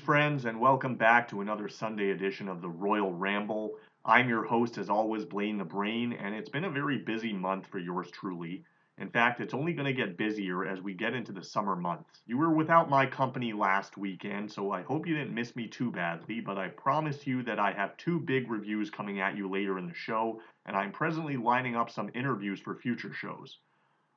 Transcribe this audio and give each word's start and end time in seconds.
Friends, 0.00 0.46
and 0.46 0.58
welcome 0.58 0.94
back 0.94 1.28
to 1.28 1.42
another 1.42 1.68
Sunday 1.68 2.10
edition 2.10 2.48
of 2.48 2.62
the 2.62 2.68
Royal 2.68 3.12
Ramble. 3.12 3.74
I'm 4.04 4.30
your 4.30 4.44
host, 4.44 4.78
as 4.78 4.88
always, 4.88 5.26
Blaine 5.26 5.58
the 5.58 5.64
Brain, 5.64 6.14
and 6.14 6.34
it's 6.34 6.48
been 6.48 6.64
a 6.64 6.70
very 6.70 6.96
busy 6.96 7.34
month 7.34 7.66
for 7.66 7.78
yours 7.78 8.10
truly. 8.10 8.64
In 8.96 9.10
fact, 9.10 9.40
it's 9.40 9.52
only 9.52 9.74
going 9.74 9.86
to 9.86 9.92
get 9.92 10.16
busier 10.16 10.64
as 10.64 10.80
we 10.80 10.94
get 10.94 11.14
into 11.14 11.32
the 11.32 11.44
summer 11.44 11.76
months. 11.76 12.22
You 12.26 12.38
were 12.38 12.50
without 12.50 12.88
my 12.88 13.04
company 13.04 13.52
last 13.52 13.98
weekend, 13.98 14.50
so 14.50 14.72
I 14.72 14.82
hope 14.82 15.06
you 15.06 15.14
didn't 15.14 15.34
miss 15.34 15.54
me 15.54 15.68
too 15.68 15.90
badly, 15.90 16.40
but 16.40 16.56
I 16.56 16.68
promise 16.68 17.26
you 17.26 17.42
that 17.42 17.58
I 17.58 17.72
have 17.72 17.96
two 17.98 18.20
big 18.20 18.50
reviews 18.50 18.90
coming 18.90 19.20
at 19.20 19.36
you 19.36 19.50
later 19.50 19.78
in 19.78 19.86
the 19.86 19.94
show, 19.94 20.40
and 20.64 20.76
I'm 20.76 20.92
presently 20.92 21.36
lining 21.36 21.76
up 21.76 21.90
some 21.90 22.10
interviews 22.14 22.58
for 22.58 22.74
future 22.74 23.12
shows. 23.12 23.58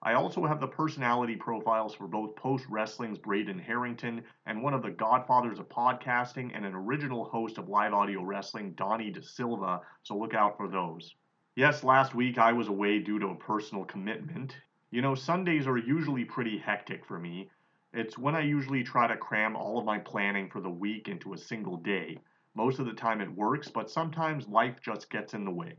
I 0.06 0.16
also 0.16 0.46
have 0.46 0.60
the 0.60 0.68
personality 0.68 1.38
profiles 1.38 1.96
for 1.96 2.08
both 2.08 2.36
Post 2.36 2.66
Wrestling's 2.70 3.18
Braden 3.18 3.58
Harrington 3.58 4.26
and 4.46 4.62
one 4.62 4.74
of 4.74 4.82
the 4.82 4.92
godfathers 4.92 5.60
of 5.60 5.70
podcasting 5.70 6.52
and 6.54 6.66
an 6.66 6.76
original 6.76 7.24
host 7.24 7.58
of 7.58 7.70
live 7.70 7.94
audio 7.94 8.22
wrestling, 8.22 8.74
Donnie 8.74 9.12
De 9.12 9.24
Silva, 9.24 9.80
so 10.02 10.18
look 10.18 10.34
out 10.34 10.58
for 10.58 10.68
those. 10.68 11.16
Yes, 11.56 11.86
last 11.86 12.14
week 12.14 12.38
I 12.38 12.52
was 12.52 12.68
away 12.68 13.00
due 13.00 13.18
to 13.18 13.28
a 13.28 13.36
personal 13.36 13.86
commitment. 13.86 14.58
You 14.92 15.02
know, 15.02 15.16
Sundays 15.16 15.68
are 15.68 15.78
usually 15.78 16.26
pretty 16.26 16.58
hectic 16.58 17.06
for 17.06 17.18
me. 17.18 17.50
It's 17.94 18.18
when 18.18 18.36
I 18.36 18.42
usually 18.42 18.84
try 18.84 19.08
to 19.08 19.16
cram 19.16 19.56
all 19.56 19.80
of 19.80 19.86
my 19.86 20.00
planning 20.00 20.50
for 20.50 20.60
the 20.60 20.70
week 20.70 21.08
into 21.08 21.34
a 21.34 21.38
single 21.38 21.78
day. 21.78 22.20
Most 22.56 22.80
of 22.80 22.88
the 22.88 22.94
time 22.94 23.22
it 23.22 23.34
works, 23.34 23.70
but 23.70 23.90
sometimes 23.90 24.50
life 24.50 24.82
just 24.82 25.10
gets 25.10 25.34
in 25.34 25.46
the 25.46 25.52
way. 25.52 25.78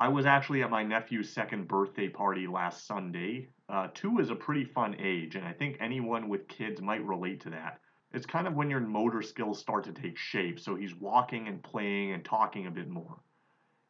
I 0.00 0.06
was 0.06 0.26
actually 0.26 0.62
at 0.62 0.70
my 0.70 0.84
nephew's 0.84 1.28
second 1.28 1.66
birthday 1.66 2.08
party 2.08 2.46
last 2.46 2.86
Sunday. 2.86 3.48
Uh, 3.68 3.88
two 3.92 4.20
is 4.20 4.30
a 4.30 4.36
pretty 4.36 4.64
fun 4.64 4.94
age, 5.00 5.34
and 5.34 5.44
I 5.44 5.52
think 5.52 5.76
anyone 5.80 6.28
with 6.28 6.46
kids 6.46 6.80
might 6.80 7.04
relate 7.04 7.40
to 7.40 7.50
that. 7.50 7.80
It's 8.12 8.24
kind 8.24 8.46
of 8.46 8.54
when 8.54 8.70
your 8.70 8.78
motor 8.78 9.22
skills 9.22 9.58
start 9.58 9.82
to 9.84 9.92
take 9.92 10.16
shape, 10.16 10.60
so 10.60 10.76
he's 10.76 10.94
walking 10.94 11.48
and 11.48 11.60
playing 11.60 12.12
and 12.12 12.24
talking 12.24 12.68
a 12.68 12.70
bit 12.70 12.88
more. 12.88 13.18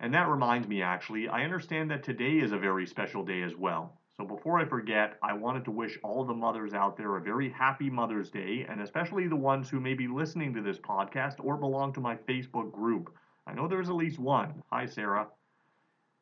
And 0.00 0.15
that 0.15 0.31
reminds 0.31 0.67
me, 0.67 0.81
actually, 0.81 1.28
I 1.28 1.45
understand 1.45 1.91
that 1.91 2.05
today 2.05 2.39
is 2.39 2.53
a 2.53 2.59
very 2.59 2.87
special 2.87 3.22
day 3.22 3.43
as 3.43 3.55
well. 3.55 4.00
So 4.17 4.25
before 4.25 4.59
I 4.59 4.65
forget, 4.65 5.19
I 5.22 5.34
wanted 5.34 5.67
to 5.67 5.70
wish 5.70 5.98
all 6.03 6.25
the 6.25 6.33
mothers 6.33 6.72
out 6.72 6.97
there 6.97 7.19
a 7.19 7.20
very 7.20 7.50
happy 7.50 7.91
Mother's 7.91 8.31
Day, 8.31 8.65
and 8.67 8.81
especially 8.81 9.28
the 9.28 9.37
ones 9.37 9.69
who 9.69 9.78
may 9.78 9.93
be 9.93 10.09
listening 10.09 10.55
to 10.55 10.62
this 10.62 10.78
podcast 10.78 11.34
or 11.39 11.59
belong 11.59 11.93
to 11.93 12.00
my 12.00 12.17
Facebook 12.17 12.72
group. 12.72 13.15
I 13.47 13.53
know 13.53 13.69
there's 13.69 13.91
at 13.91 13.95
least 13.95 14.19
one. 14.19 14.62
Hi, 14.72 14.87
Sarah. 14.87 15.28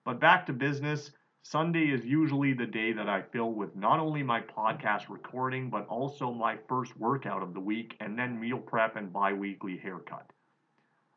But 0.07 0.21
back 0.21 0.47
to 0.47 0.53
business. 0.53 1.11
Sunday 1.43 1.91
is 1.91 2.07
usually 2.07 2.53
the 2.53 2.65
day 2.65 2.93
that 2.93 3.09
I 3.09 3.23
fill 3.23 3.51
with 3.51 3.75
not 3.75 3.99
only 3.99 4.23
my 4.23 4.41
podcast 4.41 5.09
recording, 5.09 5.69
but 5.69 5.85
also 5.89 6.33
my 6.33 6.57
first 6.69 6.97
workout 6.97 7.43
of 7.43 7.55
the 7.55 7.61
week, 7.61 7.97
and 7.99 8.17
then 8.17 8.39
meal 8.39 8.59
prep 8.59 8.95
and 8.95 9.13
bi 9.13 9.33
weekly 9.33 9.77
haircut. 9.77 10.33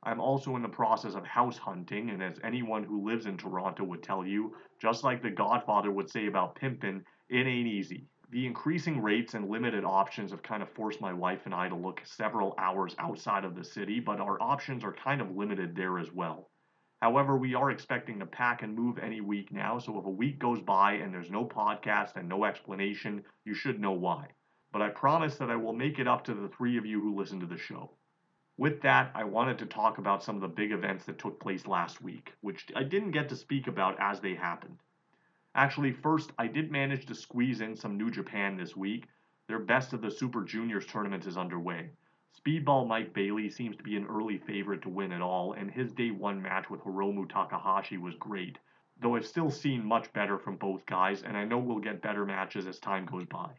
I'm 0.02 0.20
also 0.20 0.56
in 0.56 0.64
the 0.64 0.70
process 0.70 1.14
of 1.14 1.24
house 1.24 1.56
hunting, 1.56 2.10
and 2.10 2.24
as 2.24 2.40
anyone 2.44 2.84
who 2.84 3.06
lives 3.08 3.28
in 3.28 3.38
Toronto 3.38 3.84
would 3.84 4.02
tell 4.02 4.26
you, 4.26 4.56
just 4.82 5.04
like 5.04 5.22
the 5.22 5.30
Godfather 5.30 5.92
would 5.92 6.10
say 6.10 6.26
about 6.26 6.56
pimpin', 6.56 7.04
it 7.30 7.46
ain't 7.46 7.68
easy. 7.68 8.08
The 8.32 8.48
increasing 8.48 9.04
rates 9.04 9.36
and 9.36 9.52
limited 9.52 9.86
options 9.86 10.32
have 10.32 10.42
kind 10.42 10.64
of 10.64 10.70
forced 10.72 11.00
my 11.00 11.14
wife 11.14 11.46
and 11.46 11.54
I 11.54 11.70
to 11.70 11.76
look 11.76 12.02
several 12.06 12.56
hours 12.58 12.96
outside 12.98 13.46
of 13.46 13.54
the 13.54 13.64
city, 13.64 14.00
but 14.00 14.20
our 14.20 14.42
options 14.42 14.84
are 14.84 14.94
kind 14.94 15.22
of 15.22 15.38
limited 15.38 15.76
there 15.76 16.00
as 16.00 16.12
well. 16.12 16.50
However, 17.02 17.38
we 17.38 17.56
are 17.56 17.72
expecting 17.72 18.20
to 18.20 18.26
pack 18.26 18.62
and 18.62 18.76
move 18.76 18.98
any 18.98 19.22
week 19.22 19.52
now, 19.54 19.80
so 19.80 19.98
if 19.98 20.06
a 20.06 20.10
week 20.10 20.38
goes 20.38 20.60
by 20.60 20.94
and 20.94 21.14
there's 21.14 21.32
no 21.32 21.46
podcast 21.46 22.18
and 22.18 22.28
no 22.28 22.44
explanation, 22.44 23.24
you 23.46 23.54
should 23.54 23.80
know 23.80 23.94
why. 23.94 24.28
But 24.74 24.82
I 24.82 24.90
promise 24.90 25.38
that 25.38 25.50
I 25.50 25.56
will 25.56 25.74
make 25.74 25.98
it 25.98 26.08
up 26.08 26.26
to 26.26 26.34
the 26.34 26.50
three 26.50 26.78
of 26.78 26.86
you 26.86 27.00
who 27.00 27.16
listen 27.16 27.40
to 27.40 27.46
the 27.46 27.58
show. 27.58 27.92
With 28.58 28.82
that, 28.82 29.12
I 29.16 29.24
wanted 29.24 29.58
to 29.60 29.66
talk 29.66 29.98
about 29.98 30.22
some 30.22 30.36
of 30.36 30.42
the 30.42 30.50
big 30.50 30.74
events 30.74 31.06
that 31.06 31.18
took 31.18 31.40
place 31.40 31.66
last 31.66 32.02
week, 32.02 32.34
which 32.42 32.66
I 32.76 32.84
didn't 32.84 33.12
get 33.12 33.30
to 33.30 33.36
speak 33.38 33.68
about 33.68 33.98
as 34.02 34.20
they 34.20 34.36
happened. 34.36 34.78
Actually, 35.56 35.94
first, 35.94 36.34
I 36.38 36.48
did 36.48 36.70
manage 36.70 37.06
to 37.06 37.16
squeeze 37.16 37.62
in 37.62 37.78
some 37.78 37.98
New 37.98 38.12
Japan 38.12 38.58
this 38.58 38.76
week. 38.76 39.08
Their 39.48 39.60
Best 39.60 39.94
of 39.94 40.02
the 40.02 40.12
Super 40.12 40.44
Juniors 40.44 40.86
tournament 40.86 41.26
is 41.26 41.38
underway. 41.38 41.92
Speedball 42.38 42.88
Mike 42.88 43.14
Bailey 43.14 43.50
seems 43.50 43.76
to 43.78 43.84
be 43.84 43.96
an 43.96 44.06
early 44.06 44.38
favorite 44.38 44.82
to 44.84 44.90
win 44.90 45.12
it 45.12 45.22
all, 45.22 45.54
and 45.54 45.72
his 45.72 45.92
day 45.92 46.12
one 46.12 46.42
match 46.42 46.70
with 46.70 46.82
Hiromu 46.82 47.28
Takahashi 47.28 47.98
was 47.98 48.16
great. 48.16 48.60
Though 49.00 49.16
I've 49.16 49.26
still 49.26 49.50
seen 49.50 49.84
much 49.84 50.14
better 50.14 50.38
from 50.38 50.58
both 50.58 50.86
guys, 50.86 51.24
and 51.24 51.36
I 51.36 51.44
know 51.44 51.58
we'll 51.58 51.80
get 51.80 52.02
better 52.02 52.26
matches 52.26 52.68
as 52.68 52.80
time 52.80 53.06
goes 53.06 53.26
by. 53.26 53.56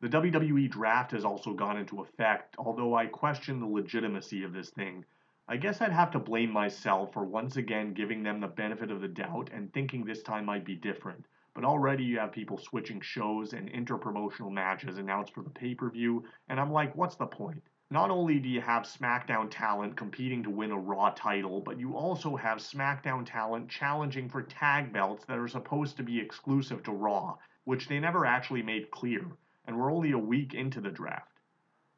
The 0.00 0.08
WWE 0.08 0.70
draft 0.70 1.12
has 1.12 1.24
also 1.24 1.54
gone 1.54 1.76
into 1.76 2.02
effect, 2.02 2.54
although 2.58 2.94
I 2.94 3.06
question 3.06 3.58
the 3.58 3.66
legitimacy 3.66 4.42
of 4.44 4.52
this 4.52 4.70
thing. 4.70 5.04
I 5.48 5.56
guess 5.56 5.80
I'd 5.80 5.92
have 5.92 6.10
to 6.12 6.18
blame 6.18 6.50
myself 6.50 7.12
for 7.12 7.24
once 7.24 7.56
again 7.56 7.94
giving 7.94 8.22
them 8.22 8.40
the 8.40 8.46
benefit 8.46 8.90
of 8.90 9.00
the 9.00 9.08
doubt 9.08 9.50
and 9.52 9.72
thinking 9.72 10.04
this 10.04 10.22
time 10.22 10.44
might 10.44 10.64
be 10.64 10.76
different. 10.76 11.26
But 11.54 11.64
already 11.64 12.04
you 12.04 12.18
have 12.18 12.32
people 12.32 12.58
switching 12.58 13.00
shows 13.00 13.52
and 13.52 13.70
interpromotional 13.70 14.52
matches 14.52 14.98
announced 14.98 15.34
for 15.34 15.42
the 15.42 15.50
pay 15.50 15.74
per 15.74 15.90
view, 15.90 16.24
and 16.48 16.60
I'm 16.60 16.72
like, 16.72 16.94
what's 16.94 17.16
the 17.16 17.26
point? 17.26 17.62
Not 17.90 18.10
only 18.10 18.38
do 18.38 18.48
you 18.48 18.60
have 18.60 18.84
SmackDown 18.84 19.48
talent 19.50 19.96
competing 19.96 20.42
to 20.42 20.50
win 20.50 20.72
a 20.72 20.78
Raw 20.78 21.10
title, 21.10 21.60
but 21.60 21.78
you 21.78 21.94
also 21.94 22.36
have 22.36 22.58
SmackDown 22.58 23.26
talent 23.26 23.68
challenging 23.68 24.28
for 24.28 24.42
tag 24.42 24.92
belts 24.92 25.24
that 25.26 25.38
are 25.38 25.48
supposed 25.48 25.96
to 25.98 26.02
be 26.02 26.18
exclusive 26.18 26.82
to 26.84 26.92
Raw, 26.92 27.36
which 27.64 27.88
they 27.88 28.00
never 28.00 28.24
actually 28.24 28.62
made 28.62 28.90
clear 28.90 29.36
and 29.66 29.78
we're 29.78 29.92
only 29.92 30.12
a 30.12 30.18
week 30.18 30.54
into 30.54 30.80
the 30.80 30.90
draft. 30.90 31.40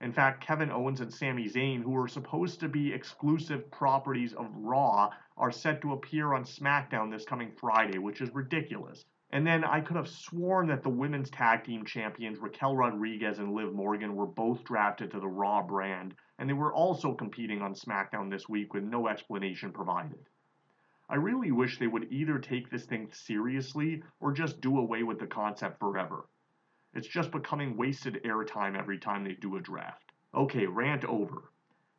In 0.00 0.12
fact, 0.12 0.44
Kevin 0.44 0.70
Owens 0.70 1.00
and 1.00 1.12
Sami 1.12 1.48
Zayn, 1.48 1.82
who 1.82 1.96
are 1.96 2.08
supposed 2.08 2.60
to 2.60 2.68
be 2.68 2.92
exclusive 2.92 3.70
properties 3.70 4.34
of 4.34 4.54
Raw, 4.54 5.10
are 5.36 5.50
set 5.50 5.80
to 5.80 5.92
appear 5.92 6.34
on 6.34 6.44
SmackDown 6.44 7.10
this 7.10 7.24
coming 7.24 7.50
Friday, 7.52 7.98
which 7.98 8.20
is 8.20 8.30
ridiculous. 8.34 9.04
And 9.36 9.46
then 9.46 9.64
I 9.64 9.82
could 9.82 9.96
have 9.96 10.08
sworn 10.08 10.68
that 10.68 10.82
the 10.82 10.88
women's 10.88 11.28
tag 11.28 11.64
team 11.64 11.84
champions 11.84 12.38
Raquel 12.38 12.74
Rodriguez 12.74 13.38
and 13.38 13.52
Liv 13.52 13.74
Morgan 13.74 14.16
were 14.16 14.24
both 14.24 14.64
drafted 14.64 15.10
to 15.10 15.20
the 15.20 15.28
Raw 15.28 15.60
brand, 15.60 16.14
and 16.38 16.48
they 16.48 16.54
were 16.54 16.72
also 16.72 17.12
competing 17.12 17.60
on 17.60 17.74
SmackDown 17.74 18.30
this 18.30 18.48
week 18.48 18.72
with 18.72 18.82
no 18.82 19.08
explanation 19.08 19.72
provided. 19.72 20.30
I 21.10 21.16
really 21.16 21.52
wish 21.52 21.78
they 21.78 21.86
would 21.86 22.10
either 22.10 22.38
take 22.38 22.70
this 22.70 22.86
thing 22.86 23.10
seriously 23.12 24.02
or 24.20 24.32
just 24.32 24.62
do 24.62 24.78
away 24.78 25.02
with 25.02 25.18
the 25.18 25.26
concept 25.26 25.80
forever. 25.80 26.26
It's 26.94 27.06
just 27.06 27.30
becoming 27.30 27.76
wasted 27.76 28.22
airtime 28.24 28.74
every 28.74 28.96
time 28.96 29.22
they 29.22 29.34
do 29.34 29.58
a 29.58 29.60
draft. 29.60 30.12
Okay, 30.34 30.64
rant 30.64 31.04
over. 31.04 31.52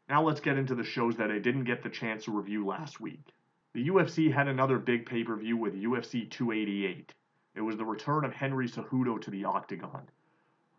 Now 0.10 0.24
let's 0.24 0.42
get 0.42 0.58
into 0.58 0.74
the 0.74 0.84
shows 0.84 1.18
that 1.18 1.30
I 1.30 1.38
didn't 1.38 1.66
get 1.66 1.84
the 1.84 1.90
chance 1.90 2.26
to 2.26 2.32
review 2.32 2.66
last 2.66 3.00
week. 3.00 3.32
The 3.76 3.90
UFC 3.90 4.34
had 4.34 4.48
another 4.48 4.80
big 4.80 5.06
pay 5.06 5.24
per 5.24 5.36
view 5.36 5.56
with 5.56 5.76
UFC 5.76 6.28
288. 6.32 7.14
It 7.58 7.62
was 7.62 7.76
the 7.76 7.86
return 7.86 8.24
of 8.24 8.34
Henry 8.34 8.68
Cejudo 8.68 9.20
to 9.20 9.32
the 9.32 9.46
octagon. 9.46 10.08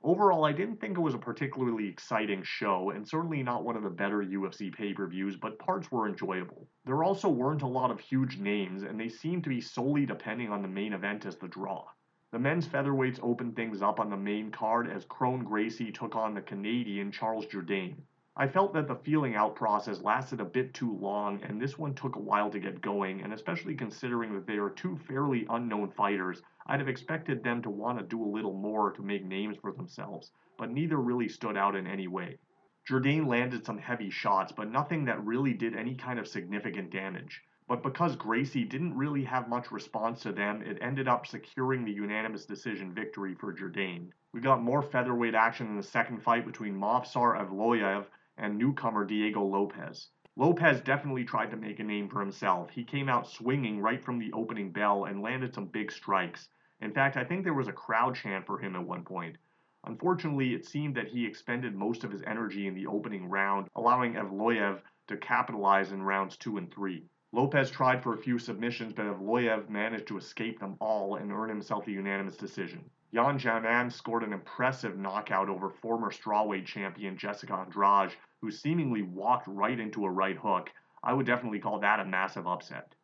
Overall, 0.04 0.44
I 0.44 0.52
didn't 0.52 0.80
think 0.80 0.96
it 0.96 1.00
was 1.00 1.14
a 1.14 1.18
particularly 1.18 1.88
exciting 1.88 2.44
show, 2.44 2.90
and 2.90 3.06
certainly 3.06 3.42
not 3.42 3.64
one 3.64 3.76
of 3.76 3.82
the 3.82 3.90
better 3.90 4.22
UFC 4.22 4.72
pay 4.72 4.94
per 4.94 5.08
views, 5.08 5.34
but 5.34 5.58
parts 5.58 5.90
were 5.90 6.06
enjoyable. 6.06 6.68
There 6.84 7.02
also 7.02 7.28
weren't 7.28 7.62
a 7.62 7.66
lot 7.66 7.90
of 7.90 7.98
huge 7.98 8.38
names, 8.38 8.84
and 8.84 8.98
they 8.98 9.08
seemed 9.08 9.42
to 9.42 9.50
be 9.50 9.60
solely 9.60 10.06
depending 10.06 10.52
on 10.52 10.62
the 10.62 10.68
main 10.68 10.92
event 10.92 11.26
as 11.26 11.36
the 11.36 11.48
draw. 11.48 11.84
The 12.30 12.38
men's 12.38 12.68
featherweights 12.68 13.18
opened 13.24 13.56
things 13.56 13.82
up 13.82 13.98
on 13.98 14.08
the 14.08 14.16
main 14.16 14.52
card 14.52 14.88
as 14.88 15.04
Kron 15.04 15.42
Gracie 15.42 15.90
took 15.90 16.14
on 16.14 16.32
the 16.32 16.42
Canadian 16.42 17.10
Charles 17.10 17.46
Jourdain. 17.46 17.96
I 18.40 18.46
felt 18.46 18.72
that 18.74 18.86
the 18.86 18.94
feeling 18.94 19.34
out 19.34 19.56
process 19.56 20.00
lasted 20.00 20.40
a 20.40 20.44
bit 20.44 20.72
too 20.72 20.96
long, 20.98 21.42
and 21.42 21.60
this 21.60 21.76
one 21.76 21.92
took 21.94 22.14
a 22.14 22.20
while 22.20 22.48
to 22.50 22.60
get 22.60 22.80
going, 22.80 23.20
and 23.20 23.32
especially 23.32 23.74
considering 23.74 24.32
that 24.34 24.46
they 24.46 24.58
are 24.58 24.70
two 24.70 24.96
fairly 24.96 25.44
unknown 25.50 25.90
fighters, 25.90 26.40
I'd 26.64 26.78
have 26.78 26.88
expected 26.88 27.42
them 27.42 27.62
to 27.62 27.70
want 27.70 27.98
to 27.98 28.04
do 28.04 28.22
a 28.22 28.30
little 28.32 28.52
more 28.52 28.92
to 28.92 29.02
make 29.02 29.24
names 29.24 29.56
for 29.56 29.72
themselves, 29.72 30.30
but 30.56 30.70
neither 30.70 30.98
really 30.98 31.28
stood 31.28 31.56
out 31.56 31.74
in 31.74 31.88
any 31.88 32.06
way. 32.06 32.38
Jourdain 32.88 33.26
landed 33.26 33.66
some 33.66 33.76
heavy 33.76 34.08
shots, 34.08 34.52
but 34.52 34.70
nothing 34.70 35.04
that 35.06 35.26
really 35.26 35.52
did 35.52 35.74
any 35.74 35.96
kind 35.96 36.20
of 36.20 36.28
significant 36.28 36.92
damage. 36.92 37.42
But 37.66 37.82
because 37.82 38.14
Gracie 38.14 38.64
didn't 38.64 38.96
really 38.96 39.24
have 39.24 39.48
much 39.48 39.72
response 39.72 40.22
to 40.22 40.30
them, 40.30 40.62
it 40.62 40.78
ended 40.80 41.08
up 41.08 41.26
securing 41.26 41.84
the 41.84 41.92
unanimous 41.92 42.46
decision 42.46 42.94
victory 42.94 43.34
for 43.34 43.52
Jourdain. 43.52 44.12
We 44.32 44.40
got 44.40 44.62
more 44.62 44.80
featherweight 44.80 45.34
action 45.34 45.66
in 45.66 45.76
the 45.76 45.82
second 45.82 46.22
fight 46.22 46.46
between 46.46 46.78
Movsar 46.78 47.36
Evloev 47.36 48.06
and 48.38 48.56
newcomer 48.56 49.04
Diego 49.04 49.44
Lopez. 49.44 50.08
Lopez 50.36 50.80
definitely 50.80 51.24
tried 51.24 51.50
to 51.50 51.56
make 51.56 51.80
a 51.80 51.84
name 51.84 52.08
for 52.08 52.20
himself. 52.20 52.70
He 52.70 52.84
came 52.84 53.08
out 53.08 53.28
swinging 53.28 53.80
right 53.80 54.02
from 54.02 54.18
the 54.18 54.32
opening 54.32 54.70
bell 54.70 55.04
and 55.04 55.20
landed 55.20 55.52
some 55.52 55.66
big 55.66 55.90
strikes. 55.90 56.48
In 56.80 56.92
fact, 56.92 57.16
I 57.16 57.24
think 57.24 57.42
there 57.42 57.54
was 57.54 57.66
a 57.66 57.72
crowd 57.72 58.14
chant 58.14 58.46
for 58.46 58.58
him 58.58 58.76
at 58.76 58.86
one 58.86 59.04
point. 59.04 59.36
Unfortunately, 59.84 60.54
it 60.54 60.64
seemed 60.64 60.94
that 60.94 61.08
he 61.08 61.26
expended 61.26 61.74
most 61.74 62.04
of 62.04 62.12
his 62.12 62.22
energy 62.22 62.66
in 62.66 62.74
the 62.74 62.86
opening 62.86 63.28
round, 63.28 63.68
allowing 63.74 64.14
Evloev 64.14 64.80
to 65.08 65.16
capitalize 65.16 65.90
in 65.90 66.02
rounds 66.02 66.36
2 66.36 66.56
and 66.56 66.72
3. 66.72 67.04
Lopez 67.32 67.70
tried 67.70 68.02
for 68.02 68.14
a 68.14 68.18
few 68.18 68.38
submissions, 68.38 68.92
but 68.92 69.06
Evloev 69.06 69.68
managed 69.68 70.06
to 70.06 70.18
escape 70.18 70.60
them 70.60 70.76
all 70.80 71.16
and 71.16 71.32
earn 71.32 71.48
himself 71.48 71.86
a 71.86 71.90
unanimous 71.90 72.36
decision. 72.36 72.88
Yan 73.10 73.38
Xiaonan 73.38 73.90
scored 73.90 74.22
an 74.22 74.32
impressive 74.32 74.98
knockout 74.98 75.48
over 75.48 75.70
former 75.70 76.10
strawweight 76.10 76.66
champion 76.66 77.16
Jessica 77.16 77.54
Andrade, 77.54 78.14
who 78.40 78.50
seemingly 78.50 79.02
walked 79.02 79.46
right 79.46 79.78
into 79.78 80.04
a 80.04 80.10
right 80.10 80.36
hook, 80.36 80.70
I 81.02 81.12
would 81.12 81.26
definitely 81.26 81.60
call 81.60 81.80
that 81.80 82.00
a 82.00 82.04
massive 82.04 82.46
upset. 82.46 82.94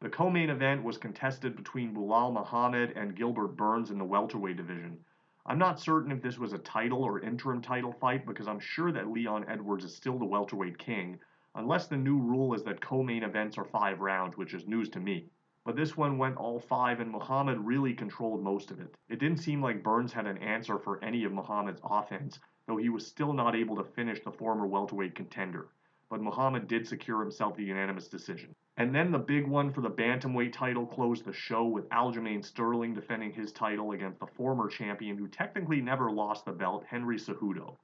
The 0.00 0.08
co-main 0.08 0.48
event 0.48 0.82
was 0.82 0.96
contested 0.96 1.56
between 1.56 1.94
Belal 1.94 2.32
Muhammad 2.32 2.92
and 2.96 3.14
Gilbert 3.14 3.56
Burns 3.56 3.90
in 3.90 3.98
the 3.98 4.04
welterweight 4.04 4.56
division. 4.56 4.98
I'm 5.44 5.58
not 5.58 5.80
certain 5.80 6.12
if 6.12 6.22
this 6.22 6.38
was 6.38 6.52
a 6.52 6.58
title 6.58 7.02
or 7.02 7.20
interim 7.20 7.60
title 7.60 7.92
fight 7.92 8.26
because 8.26 8.48
I'm 8.48 8.60
sure 8.60 8.92
that 8.92 9.10
Leon 9.10 9.46
Edwards 9.48 9.84
is 9.84 9.94
still 9.94 10.18
the 10.18 10.24
welterweight 10.24 10.78
king, 10.78 11.18
unless 11.54 11.86
the 11.86 11.96
new 11.96 12.18
rule 12.18 12.54
is 12.54 12.62
that 12.64 12.80
co-main 12.80 13.24
events 13.24 13.58
are 13.58 13.64
5 13.64 14.00
rounds, 14.00 14.36
which 14.36 14.54
is 14.54 14.66
news 14.66 14.88
to 14.90 15.00
me. 15.00 15.28
But 15.64 15.76
this 15.76 15.96
one 15.96 16.16
went 16.16 16.38
all 16.38 16.60
5 16.60 17.00
and 17.00 17.10
Muhammad 17.10 17.58
really 17.58 17.92
controlled 17.92 18.42
most 18.42 18.70
of 18.70 18.80
it. 18.80 18.94
It 19.08 19.18
didn't 19.18 19.42
seem 19.42 19.62
like 19.62 19.82
Burns 19.82 20.12
had 20.12 20.26
an 20.26 20.38
answer 20.38 20.78
for 20.78 21.02
any 21.04 21.24
of 21.24 21.32
Muhammad's 21.32 21.80
offense, 21.84 22.38
though 22.70 22.76
he 22.76 22.88
was 22.88 23.04
still 23.04 23.32
not 23.32 23.56
able 23.56 23.74
to 23.74 23.82
finish 23.82 24.22
the 24.22 24.30
former 24.30 24.64
welterweight 24.64 25.16
contender. 25.16 25.66
But 26.08 26.22
Muhammad 26.22 26.68
did 26.68 26.86
secure 26.86 27.20
himself 27.20 27.56
the 27.56 27.64
unanimous 27.64 28.06
decision. 28.06 28.54
And 28.76 28.94
then 28.94 29.10
the 29.10 29.18
big 29.18 29.48
one 29.48 29.72
for 29.72 29.80
the 29.80 29.90
bantamweight 29.90 30.52
title 30.52 30.86
closed 30.86 31.24
the 31.24 31.32
show 31.32 31.66
with 31.66 31.88
Aljamain 31.88 32.44
Sterling 32.44 32.94
defending 32.94 33.32
his 33.32 33.50
title 33.50 33.90
against 33.90 34.20
the 34.20 34.28
former 34.28 34.68
champion 34.68 35.18
who 35.18 35.26
technically 35.26 35.80
never 35.80 36.12
lost 36.12 36.44
the 36.44 36.52
belt, 36.52 36.84
Henry 36.88 37.18
Cejudo. 37.18 37.76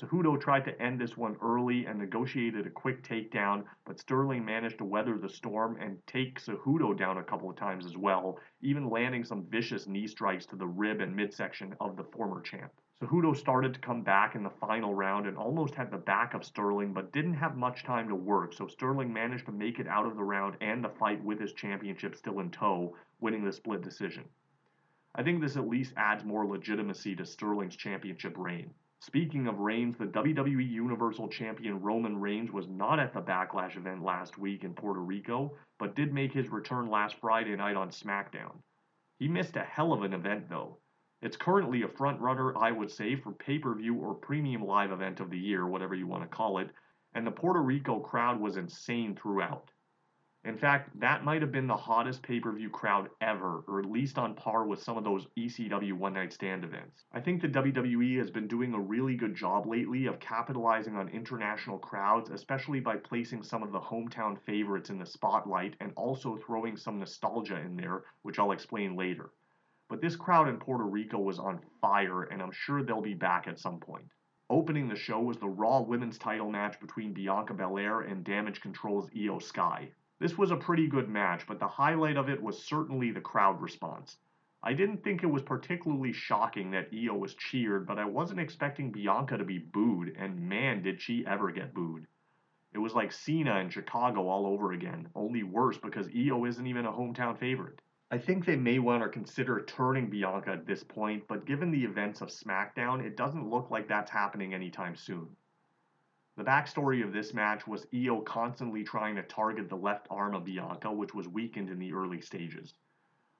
Cejudo 0.00 0.36
tried 0.40 0.64
to 0.64 0.82
end 0.82 1.00
this 1.00 1.16
one 1.16 1.36
early 1.40 1.86
and 1.86 1.96
negotiated 1.96 2.66
a 2.66 2.70
quick 2.70 3.04
takedown, 3.04 3.62
but 3.84 4.00
Sterling 4.00 4.44
managed 4.44 4.78
to 4.78 4.84
weather 4.84 5.16
the 5.16 5.28
storm 5.28 5.76
and 5.80 6.04
take 6.08 6.40
Cejudo 6.40 6.98
down 6.98 7.18
a 7.18 7.22
couple 7.22 7.48
of 7.48 7.54
times 7.54 7.86
as 7.86 7.96
well, 7.96 8.40
even 8.62 8.90
landing 8.90 9.22
some 9.22 9.46
vicious 9.48 9.86
knee 9.86 10.08
strikes 10.08 10.44
to 10.46 10.56
the 10.56 10.66
rib 10.66 11.00
and 11.00 11.14
midsection 11.14 11.76
of 11.78 11.96
the 11.96 12.02
former 12.02 12.40
champ. 12.40 12.72
Cejudo 13.02 13.36
started 13.36 13.74
to 13.74 13.80
come 13.80 14.02
back 14.02 14.36
in 14.36 14.44
the 14.44 14.50
final 14.60 14.94
round 14.94 15.26
and 15.26 15.36
almost 15.36 15.74
had 15.74 15.90
the 15.90 15.98
back 15.98 16.34
of 16.34 16.44
Sterling, 16.44 16.92
but 16.92 17.10
didn't 17.10 17.34
have 17.34 17.56
much 17.56 17.82
time 17.82 18.06
to 18.08 18.14
work, 18.14 18.52
so 18.52 18.68
Sterling 18.68 19.12
managed 19.12 19.46
to 19.46 19.52
make 19.52 19.80
it 19.80 19.88
out 19.88 20.06
of 20.06 20.14
the 20.14 20.22
round 20.22 20.56
and 20.60 20.84
the 20.84 20.88
fight 20.88 21.20
with 21.24 21.40
his 21.40 21.52
championship 21.52 22.14
still 22.14 22.38
in 22.38 22.52
tow, 22.52 22.94
winning 23.18 23.44
the 23.44 23.52
split 23.52 23.82
decision. 23.82 24.22
I 25.16 25.24
think 25.24 25.40
this 25.40 25.56
at 25.56 25.66
least 25.66 25.94
adds 25.96 26.24
more 26.24 26.46
legitimacy 26.46 27.16
to 27.16 27.26
Sterling's 27.26 27.74
championship 27.74 28.38
reign. 28.38 28.72
Speaking 29.00 29.48
of 29.48 29.58
reigns, 29.58 29.96
the 29.98 30.06
WWE 30.06 30.70
Universal 30.70 31.26
Champion 31.30 31.80
Roman 31.80 32.20
Reigns 32.20 32.52
was 32.52 32.68
not 32.68 33.00
at 33.00 33.12
the 33.12 33.20
Backlash 33.20 33.76
event 33.76 34.04
last 34.04 34.38
week 34.38 34.62
in 34.62 34.74
Puerto 34.74 35.00
Rico, 35.00 35.56
but 35.80 35.96
did 35.96 36.14
make 36.14 36.32
his 36.32 36.50
return 36.50 36.88
last 36.88 37.16
Friday 37.20 37.56
night 37.56 37.74
on 37.74 37.90
SmackDown. 37.90 38.52
He 39.18 39.26
missed 39.26 39.56
a 39.56 39.64
hell 39.64 39.92
of 39.92 40.04
an 40.04 40.12
event 40.12 40.48
though. 40.48 40.78
It's 41.22 41.36
currently 41.36 41.82
a 41.82 41.88
front 41.88 42.20
runner, 42.20 42.52
I 42.58 42.72
would 42.72 42.90
say, 42.90 43.14
for 43.14 43.30
pay 43.30 43.56
per 43.56 43.72
view 43.76 43.94
or 43.94 44.12
premium 44.12 44.64
live 44.66 44.90
event 44.90 45.20
of 45.20 45.30
the 45.30 45.38
year, 45.38 45.68
whatever 45.68 45.94
you 45.94 46.08
want 46.08 46.24
to 46.24 46.28
call 46.28 46.58
it, 46.58 46.70
and 47.14 47.24
the 47.24 47.30
Puerto 47.30 47.62
Rico 47.62 48.00
crowd 48.00 48.40
was 48.40 48.56
insane 48.56 49.14
throughout. 49.14 49.70
In 50.44 50.58
fact, 50.58 50.98
that 50.98 51.22
might 51.22 51.40
have 51.40 51.52
been 51.52 51.68
the 51.68 51.76
hottest 51.76 52.24
pay 52.24 52.40
per 52.40 52.50
view 52.50 52.68
crowd 52.70 53.08
ever, 53.20 53.62
or 53.68 53.78
at 53.78 53.86
least 53.86 54.18
on 54.18 54.34
par 54.34 54.66
with 54.66 54.82
some 54.82 54.96
of 54.96 55.04
those 55.04 55.28
ECW 55.38 55.92
one 55.92 56.14
night 56.14 56.32
stand 56.32 56.64
events. 56.64 57.04
I 57.12 57.20
think 57.20 57.40
the 57.40 57.46
WWE 57.46 58.18
has 58.18 58.32
been 58.32 58.48
doing 58.48 58.74
a 58.74 58.80
really 58.80 59.14
good 59.14 59.36
job 59.36 59.68
lately 59.68 60.06
of 60.06 60.18
capitalizing 60.18 60.96
on 60.96 61.08
international 61.08 61.78
crowds, 61.78 62.30
especially 62.30 62.80
by 62.80 62.96
placing 62.96 63.44
some 63.44 63.62
of 63.62 63.70
the 63.70 63.78
hometown 63.78 64.40
favorites 64.40 64.90
in 64.90 64.98
the 64.98 65.06
spotlight 65.06 65.76
and 65.78 65.92
also 65.94 66.36
throwing 66.38 66.76
some 66.76 66.98
nostalgia 66.98 67.60
in 67.60 67.76
there, 67.76 68.02
which 68.22 68.40
I'll 68.40 68.50
explain 68.50 68.96
later. 68.96 69.30
But 69.92 70.00
this 70.00 70.16
crowd 70.16 70.48
in 70.48 70.56
Puerto 70.56 70.84
Rico 70.84 71.18
was 71.18 71.38
on 71.38 71.60
fire, 71.82 72.22
and 72.22 72.40
I'm 72.40 72.50
sure 72.50 72.82
they'll 72.82 73.02
be 73.02 73.12
back 73.12 73.46
at 73.46 73.58
some 73.58 73.78
point. 73.78 74.10
Opening 74.48 74.88
the 74.88 74.96
show 74.96 75.20
was 75.20 75.36
the 75.36 75.50
Raw 75.50 75.82
Women's 75.82 76.16
title 76.16 76.50
match 76.50 76.80
between 76.80 77.12
Bianca 77.12 77.52
Belair 77.52 78.00
and 78.00 78.24
Damage 78.24 78.62
Control's 78.62 79.10
Iyo 79.10 79.38
Sky. 79.42 79.92
This 80.18 80.38
was 80.38 80.50
a 80.50 80.56
pretty 80.56 80.86
good 80.86 81.10
match, 81.10 81.46
but 81.46 81.58
the 81.58 81.68
highlight 81.68 82.16
of 82.16 82.30
it 82.30 82.42
was 82.42 82.64
certainly 82.64 83.10
the 83.10 83.20
crowd 83.20 83.60
response. 83.60 84.16
I 84.62 84.72
didn't 84.72 85.04
think 85.04 85.22
it 85.22 85.30
was 85.30 85.42
particularly 85.42 86.14
shocking 86.14 86.70
that 86.70 86.90
Iyo 86.90 87.18
was 87.18 87.34
cheered, 87.34 87.86
but 87.86 87.98
I 87.98 88.06
wasn't 88.06 88.40
expecting 88.40 88.92
Bianca 88.92 89.36
to 89.36 89.44
be 89.44 89.58
booed, 89.58 90.16
and 90.16 90.48
man, 90.48 90.82
did 90.82 91.02
she 91.02 91.26
ever 91.26 91.50
get 91.50 91.74
booed. 91.74 92.06
It 92.72 92.78
was 92.78 92.94
like 92.94 93.12
Cena 93.12 93.58
in 93.58 93.68
Chicago 93.68 94.26
all 94.26 94.46
over 94.46 94.72
again, 94.72 95.10
only 95.14 95.42
worse 95.42 95.76
because 95.76 96.08
Iyo 96.08 96.48
isn't 96.48 96.66
even 96.66 96.86
a 96.86 96.92
hometown 96.92 97.38
favorite. 97.38 97.81
I 98.12 98.18
think 98.18 98.44
they 98.44 98.56
may 98.56 98.78
want 98.78 99.02
to 99.02 99.08
consider 99.08 99.62
turning 99.62 100.10
Bianca 100.10 100.50
at 100.50 100.66
this 100.66 100.84
point, 100.84 101.26
but 101.28 101.46
given 101.46 101.70
the 101.70 101.82
events 101.82 102.20
of 102.20 102.28
SmackDown, 102.28 103.02
it 103.02 103.16
doesn't 103.16 103.48
look 103.48 103.70
like 103.70 103.88
that's 103.88 104.10
happening 104.10 104.52
anytime 104.52 104.96
soon. 104.96 105.34
The 106.36 106.44
backstory 106.44 107.02
of 107.02 107.14
this 107.14 107.32
match 107.32 107.66
was 107.66 107.86
Iyo 107.86 108.22
constantly 108.26 108.84
trying 108.84 109.16
to 109.16 109.22
target 109.22 109.70
the 109.70 109.76
left 109.76 110.08
arm 110.10 110.34
of 110.34 110.44
Bianca, 110.44 110.92
which 110.92 111.14
was 111.14 111.26
weakened 111.26 111.70
in 111.70 111.78
the 111.78 111.94
early 111.94 112.20
stages. 112.20 112.74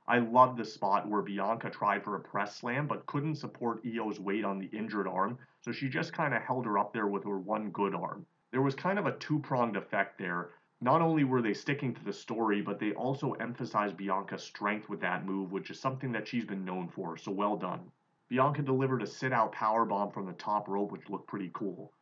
I 0.09 0.21
love 0.21 0.57
the 0.57 0.65
spot 0.65 1.07
where 1.07 1.21
Bianca 1.21 1.69
tried 1.69 2.03
for 2.03 2.17
a 2.17 2.21
press 2.21 2.57
slam 2.57 2.87
but 2.87 3.05
couldn't 3.05 3.37
support 3.37 3.85
Iyo's 3.85 4.21
weight 4.21 4.47
on 4.47 4.59
the 4.59 4.71
injured 4.73 5.07
arm, 5.07 5.37
so 5.61 5.71
she 5.71 5.91
just 5.91 6.15
kind 6.15 6.33
of 6.33 6.41
held 6.41 6.65
her 6.65 6.79
up 6.79 6.95
there 6.95 7.09
with 7.09 7.25
her 7.25 7.39
one 7.39 7.73
good 7.73 7.95
arm. 7.95 8.25
There 8.53 8.63
was 8.63 8.75
kind 8.75 8.99
of 8.99 9.05
a 9.05 9.19
two 9.19 9.39
pronged 9.41 9.77
effect 9.77 10.17
there, 10.17 10.53
not 10.83 11.01
only 11.01 11.23
were 11.23 11.41
they 11.41 11.55
sticking 11.55 11.95
to 11.95 12.05
the 12.05 12.13
story, 12.13 12.61
but 12.61 12.81
they 12.81 12.93
also 12.93 13.33
emphasized 13.35 13.97
Bianca's 13.97 14.43
strength 14.43 14.89
with 14.89 15.01
that 15.01 15.25
move, 15.25 15.53
which 15.53 15.71
is 15.71 15.79
something 15.79 16.11
that 16.11 16.27
she's 16.27 16.45
been 16.45 16.65
known 16.65 16.89
for, 16.89 17.17
so 17.17 17.31
well 17.31 17.57
done. 17.57 17.93
Bianca 18.29 18.63
delivered 18.63 19.01
a 19.01 19.07
sit 19.07 19.33
out 19.33 19.53
power 19.53 19.85
bomb 19.85 20.11
from 20.11 20.27
the 20.27 20.33
top 20.33 20.67
rope, 20.67 20.91
which 20.91 21.09
looked 21.09 21.29
pretty 21.29 21.51
cool. 21.55 21.93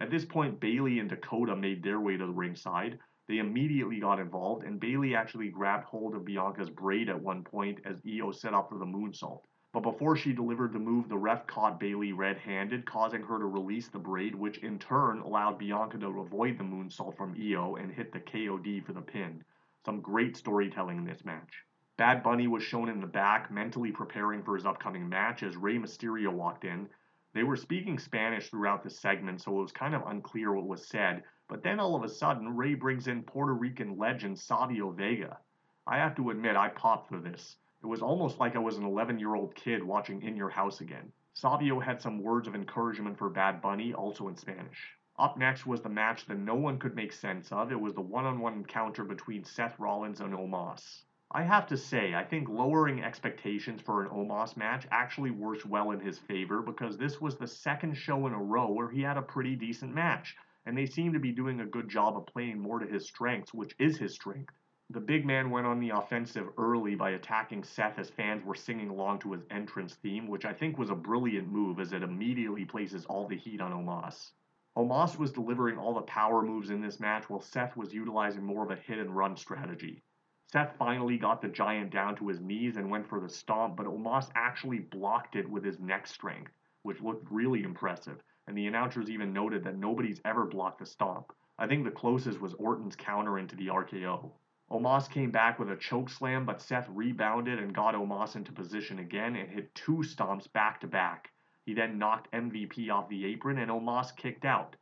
At 0.00 0.10
this 0.10 0.24
point, 0.24 0.60
Bayley 0.60 1.00
and 1.00 1.08
Dakota 1.08 1.56
made 1.56 1.82
their 1.82 1.98
way 1.98 2.16
to 2.16 2.26
the 2.26 2.32
ringside. 2.32 3.00
They 3.26 3.38
immediately 3.38 3.98
got 3.98 4.20
involved, 4.20 4.64
and 4.64 4.78
Bayley 4.78 5.16
actually 5.16 5.48
grabbed 5.48 5.86
hold 5.86 6.14
of 6.14 6.24
Bianca's 6.24 6.70
braid 6.70 7.08
at 7.08 7.20
one 7.20 7.42
point 7.42 7.80
as 7.84 8.00
Iyo 8.02 8.32
set 8.32 8.54
up 8.54 8.68
for 8.68 8.78
the 8.78 8.86
moonsault. 8.86 9.42
But 9.78 9.92
before 9.92 10.16
she 10.16 10.32
delivered 10.32 10.72
the 10.72 10.80
move, 10.80 11.08
the 11.08 11.16
ref 11.16 11.46
caught 11.46 11.78
Bayley 11.78 12.12
red 12.12 12.36
handed, 12.36 12.84
causing 12.84 13.22
her 13.22 13.38
to 13.38 13.44
release 13.44 13.86
the 13.86 14.00
braid, 14.00 14.34
which 14.34 14.58
in 14.58 14.76
turn 14.80 15.20
allowed 15.20 15.56
Bianca 15.56 15.96
to 15.98 16.18
avoid 16.18 16.58
the 16.58 16.64
moonsault 16.64 17.16
from 17.16 17.36
Iyo 17.36 17.80
and 17.80 17.92
hit 17.92 18.10
the 18.10 18.18
KOD 18.18 18.84
for 18.84 18.92
the 18.92 19.00
pin. 19.00 19.44
Some 19.84 20.00
great 20.00 20.36
storytelling 20.36 20.98
in 20.98 21.04
this 21.04 21.24
match. 21.24 21.62
Bad 21.96 22.24
Bunny 22.24 22.48
was 22.48 22.64
shown 22.64 22.88
in 22.88 23.00
the 23.00 23.06
back, 23.06 23.52
mentally 23.52 23.92
preparing 23.92 24.42
for 24.42 24.56
his 24.56 24.66
upcoming 24.66 25.08
match 25.08 25.44
as 25.44 25.56
Rey 25.56 25.78
Mysterio 25.78 26.32
walked 26.32 26.64
in. 26.64 26.88
They 27.32 27.44
were 27.44 27.54
speaking 27.54 28.00
Spanish 28.00 28.50
throughout 28.50 28.82
the 28.82 28.90
segment, 28.90 29.42
so 29.42 29.60
it 29.60 29.62
was 29.62 29.70
kind 29.70 29.94
of 29.94 30.04
unclear 30.08 30.52
what 30.52 30.66
was 30.66 30.88
said, 30.88 31.22
but 31.46 31.62
then 31.62 31.78
all 31.78 31.94
of 31.94 32.02
a 32.02 32.08
sudden, 32.08 32.56
Rey 32.56 32.74
brings 32.74 33.06
in 33.06 33.22
Puerto 33.22 33.54
Rican 33.54 33.96
legend 33.96 34.40
Savio 34.40 34.90
Vega. 34.90 35.38
I 35.86 35.98
have 35.98 36.16
to 36.16 36.30
admit, 36.30 36.56
I 36.56 36.66
popped 36.70 37.10
for 37.10 37.20
this. 37.20 37.58
It 37.80 37.86
was 37.86 38.02
almost 38.02 38.40
like 38.40 38.56
I 38.56 38.58
was 38.58 38.76
an 38.76 38.84
11 38.84 39.20
year 39.20 39.36
old 39.36 39.54
kid 39.54 39.84
watching 39.84 40.22
In 40.22 40.34
Your 40.36 40.50
House 40.50 40.80
again. 40.80 41.12
Savio 41.32 41.78
had 41.78 42.02
some 42.02 42.20
words 42.20 42.48
of 42.48 42.56
encouragement 42.56 43.16
for 43.16 43.30
Bad 43.30 43.62
Bunny, 43.62 43.94
also 43.94 44.26
in 44.26 44.34
Spanish. 44.34 44.96
Up 45.16 45.38
next 45.38 45.64
was 45.64 45.80
the 45.80 45.88
match 45.88 46.26
that 46.26 46.38
no 46.38 46.56
one 46.56 46.80
could 46.80 46.96
make 46.96 47.12
sense 47.12 47.52
of. 47.52 47.70
It 47.70 47.80
was 47.80 47.94
the 47.94 48.00
one 48.00 48.24
on 48.24 48.40
one 48.40 48.54
encounter 48.54 49.04
between 49.04 49.44
Seth 49.44 49.78
Rollins 49.78 50.20
and 50.20 50.34
Omos. 50.34 51.04
I 51.30 51.44
have 51.44 51.68
to 51.68 51.76
say, 51.76 52.16
I 52.16 52.24
think 52.24 52.48
lowering 52.48 53.04
expectations 53.04 53.80
for 53.80 54.02
an 54.02 54.10
Omos 54.10 54.56
match 54.56 54.88
actually 54.90 55.30
works 55.30 55.64
well 55.64 55.92
in 55.92 56.00
his 56.00 56.18
favor 56.18 56.62
because 56.62 56.98
this 56.98 57.20
was 57.20 57.36
the 57.36 57.46
second 57.46 57.94
show 57.94 58.26
in 58.26 58.32
a 58.32 58.42
row 58.42 58.72
where 58.72 58.90
he 58.90 59.02
had 59.02 59.16
a 59.16 59.22
pretty 59.22 59.54
decent 59.54 59.94
match, 59.94 60.36
and 60.66 60.76
they 60.76 60.86
seem 60.86 61.12
to 61.12 61.20
be 61.20 61.30
doing 61.30 61.60
a 61.60 61.66
good 61.66 61.88
job 61.88 62.16
of 62.16 62.26
playing 62.26 62.58
more 62.58 62.80
to 62.80 62.86
his 62.86 63.06
strengths, 63.06 63.54
which 63.54 63.76
is 63.78 63.98
his 63.98 64.14
strength. 64.14 64.52
The 64.90 65.00
big 65.00 65.26
man 65.26 65.50
went 65.50 65.66
on 65.66 65.80
the 65.80 65.90
offensive 65.90 66.48
early 66.56 66.94
by 66.94 67.10
attacking 67.10 67.62
Seth 67.62 67.98
as 67.98 68.08
fans 68.08 68.42
were 68.42 68.54
singing 68.54 68.88
along 68.88 69.18
to 69.18 69.32
his 69.32 69.44
entrance 69.50 69.96
theme, 69.96 70.26
which 70.26 70.46
I 70.46 70.54
think 70.54 70.78
was 70.78 70.88
a 70.88 70.94
brilliant 70.94 71.46
move 71.46 71.78
as 71.78 71.92
it 71.92 72.02
immediately 72.02 72.64
places 72.64 73.04
all 73.04 73.28
the 73.28 73.36
heat 73.36 73.60
on 73.60 73.72
Omos. 73.72 74.32
Omos 74.78 75.18
was 75.18 75.30
delivering 75.30 75.76
all 75.76 75.92
the 75.92 76.00
power 76.00 76.40
moves 76.42 76.70
in 76.70 76.80
this 76.80 77.00
match 77.00 77.28
while 77.28 77.42
Seth 77.42 77.76
was 77.76 77.92
utilizing 77.92 78.42
more 78.42 78.64
of 78.64 78.70
a 78.70 78.76
hit 78.76 78.98
and 78.98 79.14
run 79.14 79.36
strategy. 79.36 80.02
Seth 80.46 80.74
finally 80.78 81.18
got 81.18 81.42
the 81.42 81.48
giant 81.48 81.90
down 81.90 82.16
to 82.16 82.28
his 82.28 82.40
knees 82.40 82.78
and 82.78 82.90
went 82.90 83.06
for 83.06 83.20
the 83.20 83.28
stomp, 83.28 83.76
but 83.76 83.84
Omos 83.84 84.30
actually 84.34 84.78
blocked 84.78 85.36
it 85.36 85.50
with 85.50 85.64
his 85.64 85.78
neck 85.78 86.06
strength, 86.06 86.52
which 86.80 87.02
looked 87.02 87.30
really 87.30 87.62
impressive, 87.62 88.22
and 88.46 88.56
the 88.56 88.66
announcers 88.66 89.10
even 89.10 89.34
noted 89.34 89.64
that 89.64 89.76
nobody's 89.76 90.22
ever 90.24 90.46
blocked 90.46 90.78
the 90.78 90.86
stomp. 90.86 91.30
I 91.58 91.66
think 91.66 91.84
the 91.84 91.90
closest 91.90 92.40
was 92.40 92.54
Orton's 92.54 92.96
counter 92.96 93.38
into 93.38 93.54
the 93.54 93.66
RKO. 93.66 94.32
Omos 94.70 95.10
came 95.10 95.30
back 95.30 95.58
with 95.58 95.70
a 95.70 95.76
choke 95.76 96.10
slam, 96.10 96.44
but 96.44 96.60
Seth 96.60 96.88
rebounded 96.90 97.58
and 97.58 97.74
got 97.74 97.94
Omos 97.94 98.36
into 98.36 98.52
position 98.52 98.98
again 98.98 99.34
and 99.34 99.48
hit 99.50 99.74
two 99.74 100.02
stomps 100.02 100.52
back 100.52 100.80
to 100.80 100.86
back. 100.86 101.30
He 101.64 101.72
then 101.72 101.98
knocked 101.98 102.30
MVP 102.32 102.90
off 102.90 103.08
the 103.08 103.24
apron 103.24 103.58
and 103.58 103.70
Omos 103.70 104.14
kicked 104.14 104.44
out. 104.44 104.76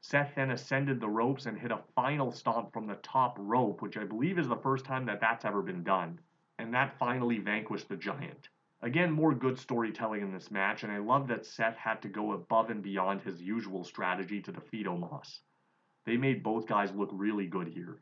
Seth 0.00 0.34
then 0.34 0.50
ascended 0.50 0.98
the 0.98 1.08
ropes 1.08 1.44
and 1.44 1.58
hit 1.58 1.70
a 1.70 1.84
final 1.94 2.32
stomp 2.32 2.72
from 2.72 2.86
the 2.86 2.96
top 2.96 3.36
rope, 3.38 3.82
which 3.82 3.98
I 3.98 4.04
believe 4.04 4.38
is 4.38 4.48
the 4.48 4.56
first 4.56 4.86
time 4.86 5.04
that 5.06 5.20
that's 5.20 5.44
ever 5.44 5.60
been 5.60 5.84
done. 5.84 6.18
And 6.58 6.72
that 6.72 6.98
finally 6.98 7.38
vanquished 7.38 7.88
the 7.88 7.96
giant. 7.96 8.48
Again, 8.80 9.12
more 9.12 9.34
good 9.34 9.58
storytelling 9.58 10.22
in 10.22 10.32
this 10.32 10.50
match, 10.50 10.82
and 10.82 10.90
I 10.92 10.98
love 10.98 11.28
that 11.28 11.46
Seth 11.46 11.76
had 11.76 12.02
to 12.02 12.08
go 12.08 12.32
above 12.32 12.70
and 12.70 12.82
beyond 12.82 13.20
his 13.20 13.40
usual 13.40 13.84
strategy 13.84 14.40
to 14.40 14.52
defeat 14.52 14.86
Omos. 14.86 15.40
They 16.04 16.16
made 16.16 16.42
both 16.42 16.66
guys 16.66 16.92
look 16.92 17.10
really 17.12 17.46
good 17.46 17.68
here. 17.68 18.00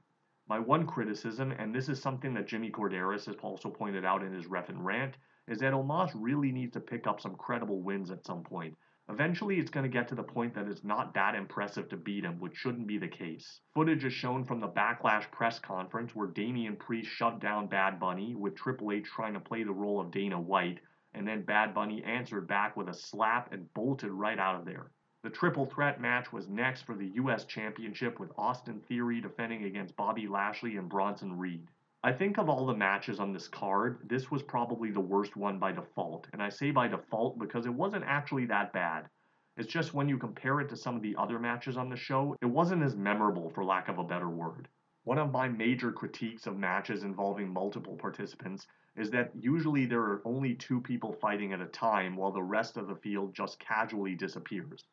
My 0.50 0.58
one 0.58 0.84
criticism, 0.84 1.52
and 1.52 1.72
this 1.72 1.88
is 1.88 2.02
something 2.02 2.34
that 2.34 2.48
Jimmy 2.48 2.72
Korderas 2.72 3.26
has 3.26 3.36
also 3.40 3.70
pointed 3.70 4.04
out 4.04 4.24
in 4.24 4.32
his 4.32 4.48
Reffin' 4.48 4.82
Rant, 4.82 5.16
is 5.46 5.60
that 5.60 5.72
Omos 5.72 6.10
really 6.12 6.50
needs 6.50 6.72
to 6.72 6.80
pick 6.80 7.06
up 7.06 7.20
some 7.20 7.36
credible 7.36 7.82
wins 7.82 8.10
at 8.10 8.26
some 8.26 8.42
point. 8.42 8.76
Eventually, 9.08 9.60
it's 9.60 9.70
going 9.70 9.84
to 9.84 9.88
get 9.88 10.08
to 10.08 10.16
the 10.16 10.24
point 10.24 10.52
that 10.54 10.66
it's 10.66 10.82
not 10.82 11.14
that 11.14 11.36
impressive 11.36 11.88
to 11.90 11.96
beat 11.96 12.24
him, 12.24 12.40
which 12.40 12.56
shouldn't 12.56 12.88
be 12.88 12.98
the 12.98 13.06
case. 13.06 13.60
Footage 13.74 14.04
is 14.04 14.12
shown 14.12 14.44
from 14.44 14.58
the 14.58 14.66
Backlash 14.66 15.30
press 15.30 15.60
conference 15.60 16.16
where 16.16 16.26
Damian 16.26 16.74
Priest 16.74 17.08
shoved 17.08 17.40
down 17.40 17.68
Bad 17.68 18.00
Bunny, 18.00 18.34
with 18.34 18.56
Triple 18.56 18.90
H 18.90 19.04
trying 19.04 19.34
to 19.34 19.40
play 19.40 19.62
the 19.62 19.70
role 19.70 20.00
of 20.00 20.10
Dana 20.10 20.40
White, 20.40 20.80
and 21.14 21.28
then 21.28 21.44
Bad 21.44 21.72
Bunny 21.74 22.02
answered 22.02 22.48
back 22.48 22.76
with 22.76 22.88
a 22.88 22.94
slap 22.94 23.52
and 23.52 23.72
bolted 23.72 24.10
right 24.10 24.40
out 24.40 24.56
of 24.56 24.64
there. 24.64 24.90
The 25.22 25.28
triple 25.28 25.66
threat 25.66 26.00
match 26.00 26.32
was 26.32 26.48
next 26.48 26.82
for 26.82 26.94
the 26.94 27.08
US 27.08 27.44
Championship 27.44 28.18
with 28.18 28.32
Austin 28.38 28.80
Theory 28.80 29.20
defending 29.20 29.64
against 29.64 29.94
Bobby 29.94 30.26
Lashley 30.26 30.78
and 30.78 30.88
Bronson 30.88 31.36
Reed. 31.36 31.68
I 32.02 32.10
think 32.10 32.38
of 32.38 32.48
all 32.48 32.64
the 32.64 32.74
matches 32.74 33.20
on 33.20 33.34
this 33.34 33.46
card, 33.46 34.08
this 34.08 34.30
was 34.30 34.42
probably 34.42 34.90
the 34.90 35.00
worst 35.00 35.36
one 35.36 35.58
by 35.58 35.72
default. 35.72 36.26
And 36.32 36.42
I 36.42 36.48
say 36.48 36.70
by 36.70 36.88
default 36.88 37.38
because 37.38 37.66
it 37.66 37.74
wasn't 37.74 38.06
actually 38.06 38.46
that 38.46 38.72
bad. 38.72 39.10
It's 39.58 39.70
just 39.70 39.92
when 39.92 40.08
you 40.08 40.16
compare 40.16 40.58
it 40.60 40.70
to 40.70 40.76
some 40.76 40.96
of 40.96 41.02
the 41.02 41.14
other 41.16 41.38
matches 41.38 41.76
on 41.76 41.90
the 41.90 41.96
show, 41.96 42.34
it 42.40 42.46
wasn't 42.46 42.82
as 42.82 42.96
memorable 42.96 43.50
for 43.50 43.62
lack 43.62 43.90
of 43.90 43.98
a 43.98 44.04
better 44.04 44.30
word. 44.30 44.68
One 45.04 45.18
of 45.18 45.32
my 45.32 45.48
major 45.48 45.92
critiques 45.92 46.46
of 46.46 46.56
matches 46.56 47.04
involving 47.04 47.52
multiple 47.52 47.96
participants 47.96 48.66
is 48.96 49.10
that 49.10 49.32
usually 49.34 49.84
there 49.84 50.00
are 50.00 50.22
only 50.24 50.54
two 50.54 50.80
people 50.80 51.12
fighting 51.12 51.52
at 51.52 51.60
a 51.60 51.66
time 51.66 52.16
while 52.16 52.32
the 52.32 52.42
rest 52.42 52.78
of 52.78 52.88
the 52.88 52.96
field 52.96 53.34
just 53.34 53.58
casually 53.58 54.14
disappears. 54.14 54.86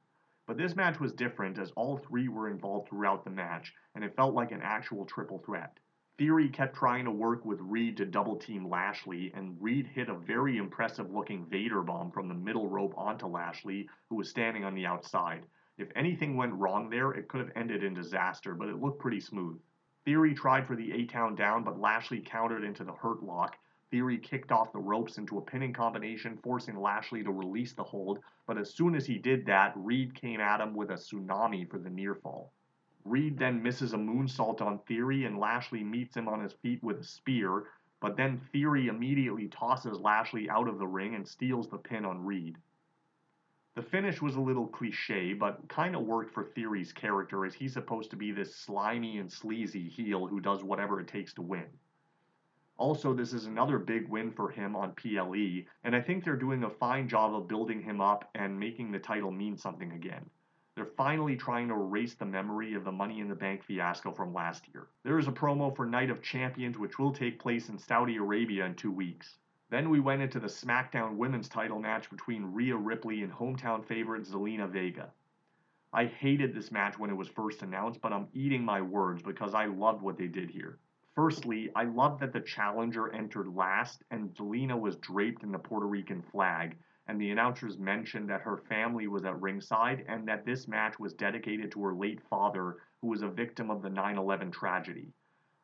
But 0.48 0.56
this 0.56 0.77
match 0.77 1.00
was 1.00 1.12
different 1.12 1.60
as 1.60 1.72
all 1.72 1.98
three 1.98 2.30
were 2.30 2.50
involved 2.50 2.88
throughout 2.88 3.25
the 3.25 3.30
match, 3.30 3.74
and 3.94 4.04
it 4.04 4.16
felt 4.16 4.34
like 4.34 4.54
an 4.54 4.62
actual 4.62 5.06
triple 5.06 5.39
threat. 5.39 5.77
Theory 6.18 6.48
kept 6.50 6.75
trying 6.75 7.04
to 7.04 7.12
work 7.12 7.44
with 7.44 7.60
Reed 7.60 7.98
to 7.98 8.06
double 8.06 8.38
team 8.38 8.70
Lashley, 8.70 9.32
and 9.34 9.62
Reed 9.62 9.88
hit 9.88 10.08
a 10.08 10.16
very 10.16 10.58
impressive 10.58 11.12
looking 11.12 11.46
Vader 11.46 11.84
bomb 11.84 12.12
from 12.12 12.30
the 12.30 12.34
middle 12.34 12.70
rope 12.70 12.94
onto 12.98 13.27
Lashley, 13.27 13.89
who 14.10 14.16
was 14.16 14.30
standing 14.30 14.63
on 14.63 14.74
the 14.74 14.86
outside. 14.86 15.46
If 15.77 15.92
anything 15.96 16.38
went 16.38 16.54
wrong 16.54 16.89
there, 16.89 17.12
it 17.12 17.27
could 17.27 17.42
have 17.42 17.51
ended 17.56 17.84
in 17.84 17.94
disaster, 17.94 18.56
but 18.56 18.70
it 18.70 18.80
looked 18.80 19.01
pretty 19.01 19.20
smooth. 19.20 19.62
Theory 20.06 20.34
tried 20.34 20.66
for 20.66 20.77
the 20.77 20.94
A 20.94 21.06
Town 21.06 21.36
down, 21.36 21.66
but 21.66 21.77
Lashley 21.80 22.22
countered 22.22 22.63
into 22.63 22.86
the 22.86 22.94
Hurt 22.94 23.22
Lock. 23.22 23.58
Theory 23.89 24.17
kicked 24.17 24.51
off 24.51 24.74
the 24.74 24.79
ropes 24.79 25.17
into 25.17 25.38
a 25.38 25.41
pinning 25.41 25.72
combination, 25.72 26.38
forcing 26.44 26.79
Lashley 26.79 27.24
to 27.24 27.32
release 27.32 27.74
the 27.74 27.84
hold, 27.84 28.20
but 28.46 28.58
as 28.58 28.74
soon 28.74 28.96
as 28.96 29.06
he 29.06 29.17
did 29.17 29.46
that, 29.46 29.74
Reed 29.77 30.13
came 30.13 30.41
at 30.41 30.60
him 30.60 30.74
with 30.74 30.91
a 30.91 30.96
tsunami 30.96 31.70
for 31.70 31.77
the 31.77 31.89
near 31.89 32.15
fall. 32.15 32.51
Reed 33.06 33.38
then 33.38 33.63
misses 33.63 33.94
a 33.94 33.98
moonsault 33.98 34.62
on 34.62 34.79
Theory, 34.79 35.24
and 35.24 35.39
Lashley 35.39 35.84
meets 35.84 36.17
him 36.17 36.27
on 36.27 36.41
his 36.41 36.51
feet 36.51 36.84
with 36.84 37.00
a 37.00 37.03
spear, 37.06 37.67
but 38.01 38.17
then 38.17 38.38
Theory 38.51 38.88
immediately 38.88 39.48
tosses 39.48 40.00
Lashley 40.01 40.50
out 40.50 40.67
of 40.67 40.79
the 40.79 40.88
ring 40.88 41.15
and 41.15 41.25
steals 41.25 41.70
the 41.70 41.77
pin 41.77 42.03
on 42.03 42.25
Reed. 42.25 42.58
The 43.75 43.84
finish 43.84 44.22
was 44.22 44.36
a 44.36 44.41
little 44.41 44.67
cliche, 44.67 45.34
but 45.34 45.67
kind 45.70 45.96
of 45.96 46.01
worked 46.01 46.34
for 46.34 46.44
Theory's 46.44 46.91
character, 46.91 47.46
as 47.46 47.53
he's 47.53 47.74
supposed 47.74 48.10
to 48.10 48.17
be 48.17 48.32
this 48.32 48.53
slimy 48.53 49.20
and 49.20 49.32
sleazy 49.32 49.88
heel 49.88 50.27
who 50.27 50.41
does 50.41 50.63
whatever 50.63 51.00
it 51.00 51.08
takes 51.08 51.34
to 51.36 51.41
win. 51.41 51.67
Also, 52.78 53.12
this 53.12 53.34
is 53.34 53.46
another 53.46 53.80
big 53.80 54.08
win 54.08 54.32
for 54.32 54.50
him 54.50 54.76
on 54.76 54.94
PLE, 54.94 55.66
and 55.84 55.96
I 55.96 56.02
think 56.02 56.24
they're 56.24 56.36
doing 56.36 56.64
a 56.64 56.70
fine 56.70 57.10
job 57.10 57.34
of 57.34 57.48
building 57.48 57.82
him 57.82 58.00
up 58.00 58.30
and 58.36 58.60
making 58.60 58.92
the 58.92 59.00
title 59.00 59.32
mean 59.32 59.58
something 59.58 59.92
again. 59.94 60.30
They're 60.76 60.86
finally 60.86 61.36
trying 61.36 61.70
to 61.70 61.74
erase 61.74 62.14
the 62.14 62.26
memory 62.26 62.76
of 62.76 62.84
the 62.84 62.92
Money 62.92 63.20
in 63.20 63.28
the 63.28 63.34
Bank 63.34 63.64
fiasco 63.64 64.12
from 64.12 64.32
last 64.32 64.68
year. 64.68 64.90
There 65.04 65.18
is 65.18 65.28
a 65.28 65.32
promo 65.32 65.76
for 65.76 65.88
Night 65.88 66.12
of 66.12 66.22
Champions, 66.22 66.78
which 66.78 67.00
will 67.00 67.12
take 67.12 67.40
place 67.40 67.70
in 67.70 67.80
Saudi 67.80 68.18
Arabia 68.18 68.66
in 68.68 68.76
two 68.76 68.92
weeks. 68.92 69.40
Then 69.72 69.90
we 69.90 70.00
went 70.00 70.22
into 70.22 70.40
the 70.40 70.46
SmackDown 70.46 71.16
Women's 71.16 71.50
title 71.50 71.80
match 71.80 72.12
between 72.12 72.54
Rhea 72.54 72.78
Ripley 72.78 73.24
and 73.24 73.34
hometown 73.34 73.84
favorite 73.84 74.26
Zelina 74.26 74.70
Vega. 74.70 75.12
I 75.94 76.06
hated 76.06 76.54
this 76.54 76.72
match 76.72 77.00
when 77.00 77.10
it 77.10 77.18
was 77.18 77.28
first 77.28 77.64
announced, 77.64 78.00
but 78.00 78.14
I'm 78.14 78.28
eating 78.34 78.64
my 78.64 78.80
words 78.84 79.24
because 79.24 79.56
I 79.56 79.66
loved 79.66 80.04
what 80.04 80.20
they 80.20 80.28
did 80.28 80.52
here. 80.52 80.78
Firstly, 81.18 81.72
I 81.76 81.86
love 81.86 82.20
that 82.20 82.32
the 82.32 82.42
challenger 82.42 83.12
entered 83.12 83.48
last 83.48 84.04
and 84.12 84.30
Zelina 84.36 84.80
was 84.80 84.98
draped 84.98 85.42
in 85.42 85.52
the 85.52 85.58
Puerto 85.58 85.88
Rican 85.88 86.22
flag, 86.22 86.78
and 87.08 87.20
the 87.20 87.32
announcers 87.32 87.80
mentioned 87.80 88.30
that 88.30 88.42
her 88.42 88.58
family 88.70 89.08
was 89.08 89.26
at 89.26 89.42
ringside 89.42 90.06
and 90.08 90.28
that 90.28 90.46
this 90.46 90.68
match 90.68 91.00
was 91.00 91.16
dedicated 91.16 91.72
to 91.72 91.82
her 91.82 91.96
late 91.96 92.22
father, 92.30 92.78
who 93.02 93.08
was 93.08 93.24
a 93.24 93.30
victim 93.30 93.72
of 93.72 93.82
the 93.82 93.90
9 93.90 94.16
11 94.16 94.52
tragedy. 94.52 95.12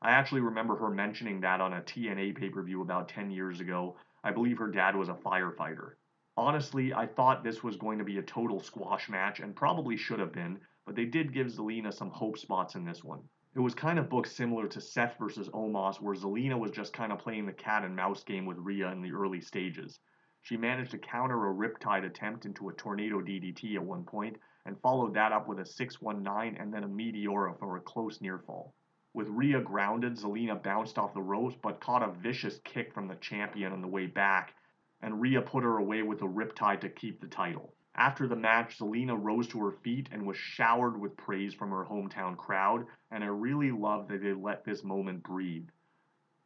I 0.01 0.09
actually 0.09 0.41
remember 0.41 0.75
her 0.75 0.89
mentioning 0.89 1.39
that 1.41 1.61
on 1.61 1.73
a 1.73 1.83
TNA 1.83 2.35
pay 2.35 2.49
per 2.49 2.63
view 2.63 2.81
about 2.81 3.07
10 3.09 3.29
years 3.29 3.59
ago. 3.59 3.95
I 4.23 4.31
believe 4.31 4.57
her 4.57 4.71
dad 4.71 4.95
was 4.95 5.09
a 5.09 5.13
firefighter. 5.13 5.97
Honestly, 6.35 6.95
I 6.95 7.05
thought 7.05 7.43
this 7.43 7.61
was 7.61 7.77
going 7.77 7.99
to 7.99 8.03
be 8.03 8.17
a 8.17 8.23
total 8.23 8.59
squash 8.59 9.07
match 9.07 9.39
and 9.39 9.55
probably 9.55 9.97
should 9.97 10.19
have 10.19 10.33
been, 10.33 10.61
but 10.87 10.95
they 10.95 11.05
did 11.05 11.31
give 11.31 11.45
Zelina 11.45 11.93
some 11.93 12.09
hope 12.09 12.39
spots 12.39 12.73
in 12.73 12.85
this 12.85 13.03
one. 13.03 13.21
It 13.55 13.59
was 13.59 13.75
kind 13.75 13.99
of 13.99 14.09
booked 14.09 14.29
similar 14.29 14.67
to 14.67 14.81
Seth 14.81 15.19
versus 15.19 15.47
Omos, 15.49 16.01
where 16.01 16.15
Zelina 16.15 16.57
was 16.57 16.71
just 16.71 16.91
kind 16.91 17.11
of 17.11 17.19
playing 17.19 17.45
the 17.45 17.53
cat 17.53 17.83
and 17.85 17.95
mouse 17.95 18.23
game 18.23 18.47
with 18.47 18.57
Rhea 18.57 18.91
in 18.91 19.03
the 19.03 19.13
early 19.13 19.41
stages. 19.41 19.99
She 20.41 20.57
managed 20.57 20.89
to 20.91 20.97
counter 20.97 21.47
a 21.47 21.53
Riptide 21.53 22.03
attempt 22.03 22.47
into 22.47 22.69
a 22.69 22.73
Tornado 22.73 23.21
DDT 23.21 23.75
at 23.75 23.83
one 23.83 24.05
point, 24.05 24.39
and 24.65 24.81
followed 24.81 25.13
that 25.13 25.31
up 25.31 25.47
with 25.47 25.59
a 25.59 25.65
619 25.65 26.59
and 26.59 26.73
then 26.73 26.83
a 26.83 26.87
Meteora 26.87 27.53
for 27.59 27.77
a 27.77 27.81
close 27.81 28.21
near 28.21 28.39
fall. 28.39 28.73
With 29.13 29.29
Rhea 29.29 29.61
grounded, 29.61 30.15
Zelina 30.15 30.55
bounced 30.55 30.97
off 30.97 31.13
the 31.13 31.21
ropes 31.21 31.55
but 31.55 31.79
caught 31.79 32.01
a 32.01 32.11
vicious 32.11 32.59
kick 32.63 32.91
from 32.91 33.07
the 33.07 33.17
champion 33.17 33.71
on 33.71 33.81
the 33.81 33.87
way 33.87 34.07
back, 34.07 34.55
and 34.99 35.21
Rhea 35.21 35.43
put 35.43 35.63
her 35.63 35.77
away 35.77 36.01
with 36.01 36.23
a 36.23 36.27
Riptide 36.27 36.81
to 36.81 36.89
keep 36.89 37.21
the 37.21 37.27
title. 37.27 37.75
After 37.95 38.27
the 38.27 38.35
match, 38.35 38.79
Zelina 38.79 39.17
rose 39.21 39.47
to 39.49 39.59
her 39.63 39.71
feet 39.71 40.09
and 40.11 40.25
was 40.25 40.37
showered 40.37 40.99
with 40.99 41.17
praise 41.17 41.53
from 41.53 41.69
her 41.69 41.85
hometown 41.85 42.37
crowd, 42.37 42.87
and 43.11 43.23
I 43.23 43.27
really 43.27 43.71
love 43.71 44.07
that 44.07 44.21
they 44.21 44.33
let 44.33 44.65
this 44.65 44.83
moment 44.83 45.23
breathe 45.23 45.69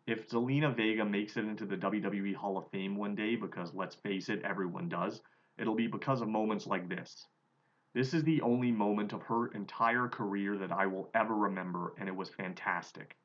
if 0.07 0.29
Zelina 0.29 0.73
Vega 0.73 1.03
makes 1.03 1.35
it 1.35 1.43
into 1.43 1.65
the 1.65 1.75
WWE 1.75 2.33
Hall 2.33 2.57
of 2.57 2.71
Fame 2.71 2.95
one 2.95 3.13
day, 3.13 3.35
because 3.35 3.73
let's 3.73 3.95
face 3.95 4.29
it, 4.29 4.41
everyone 4.43 4.87
does, 4.87 5.21
it'll 5.57 5.75
be 5.75 5.87
because 5.87 6.21
of 6.21 6.29
moments 6.29 6.65
like 6.65 6.87
this. 6.87 7.27
This 7.93 8.13
is 8.13 8.23
the 8.23 8.41
only 8.41 8.71
moment 8.71 9.11
of 9.11 9.21
her 9.23 9.47
entire 9.47 10.07
career 10.07 10.57
that 10.59 10.71
I 10.71 10.85
will 10.85 11.09
ever 11.13 11.35
remember, 11.35 11.93
and 11.99 12.07
it 12.07 12.15
was 12.15 12.29
fantastic. 12.29 13.17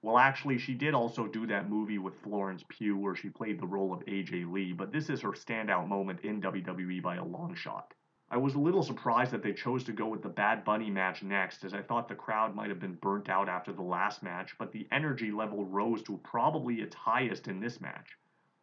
Well, 0.00 0.16
actually, 0.16 0.58
she 0.58 0.74
did 0.74 0.94
also 0.94 1.26
do 1.26 1.46
that 1.48 1.68
movie 1.68 1.98
with 1.98 2.20
Florence 2.22 2.64
Pugh 2.68 2.96
where 2.96 3.16
she 3.16 3.30
played 3.30 3.58
the 3.58 3.66
role 3.66 3.92
of 3.92 4.04
AJ 4.06 4.52
Lee, 4.52 4.72
but 4.72 4.92
this 4.92 5.10
is 5.10 5.22
her 5.22 5.32
standout 5.32 5.88
moment 5.88 6.20
in 6.20 6.40
WWE 6.40 7.02
by 7.02 7.16
a 7.16 7.24
long 7.24 7.54
shot. 7.56 7.94
I 8.30 8.36
was 8.36 8.54
a 8.54 8.60
little 8.60 8.84
surprised 8.84 9.32
that 9.32 9.42
they 9.42 9.54
chose 9.54 9.82
to 9.84 9.92
go 9.92 10.06
with 10.06 10.22
the 10.22 10.28
Bad 10.28 10.62
Bunny 10.62 10.88
match 10.88 11.24
next, 11.24 11.64
as 11.64 11.74
I 11.74 11.82
thought 11.82 12.06
the 12.06 12.14
crowd 12.14 12.54
might 12.54 12.68
have 12.68 12.78
been 12.78 12.94
burnt 12.94 13.28
out 13.28 13.48
after 13.48 13.72
the 13.72 13.82
last 13.82 14.22
match, 14.22 14.54
but 14.56 14.70
the 14.70 14.86
energy 14.92 15.32
level 15.32 15.64
rose 15.64 16.02
to 16.04 16.18
probably 16.18 16.76
its 16.76 16.94
highest 16.94 17.48
in 17.48 17.58
this 17.58 17.80
match. 17.80 18.16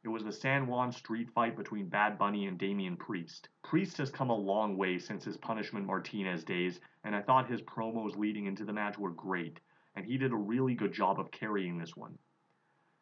It 0.06 0.10
was 0.10 0.24
the 0.24 0.32
San 0.32 0.68
Juan 0.68 0.94
street 0.94 1.32
fight 1.32 1.58
between 1.58 1.89
Bad 1.89 2.18
Bunny 2.18 2.46
and 2.46 2.58
Damian 2.58 2.96
Priest. 2.96 3.50
Priest 3.62 3.98
has 3.98 4.10
come 4.10 4.30
a 4.30 4.38
long 4.38 4.77
way 4.77 5.00
since 5.00 5.25
his 5.25 5.36
Punishment 5.36 5.86
Martinez 5.86 6.46
days, 6.46 6.80
and 7.04 7.13
I 7.13 7.22
thought 7.24 7.50
his 7.50 7.63
promos 7.63 8.15
leading 8.15 8.46
into 8.46 8.63
the 8.63 8.72
match 8.72 8.98
were 8.98 9.10
great, 9.10 9.60
and 9.96 10.06
he 10.06 10.18
did 10.18 10.32
a 10.32 10.38
really 10.38 10.75
good 10.75 10.94
job 10.94 11.20
of 11.20 11.32
carrying 11.32 11.78
this 11.78 11.96
one. 11.96 12.18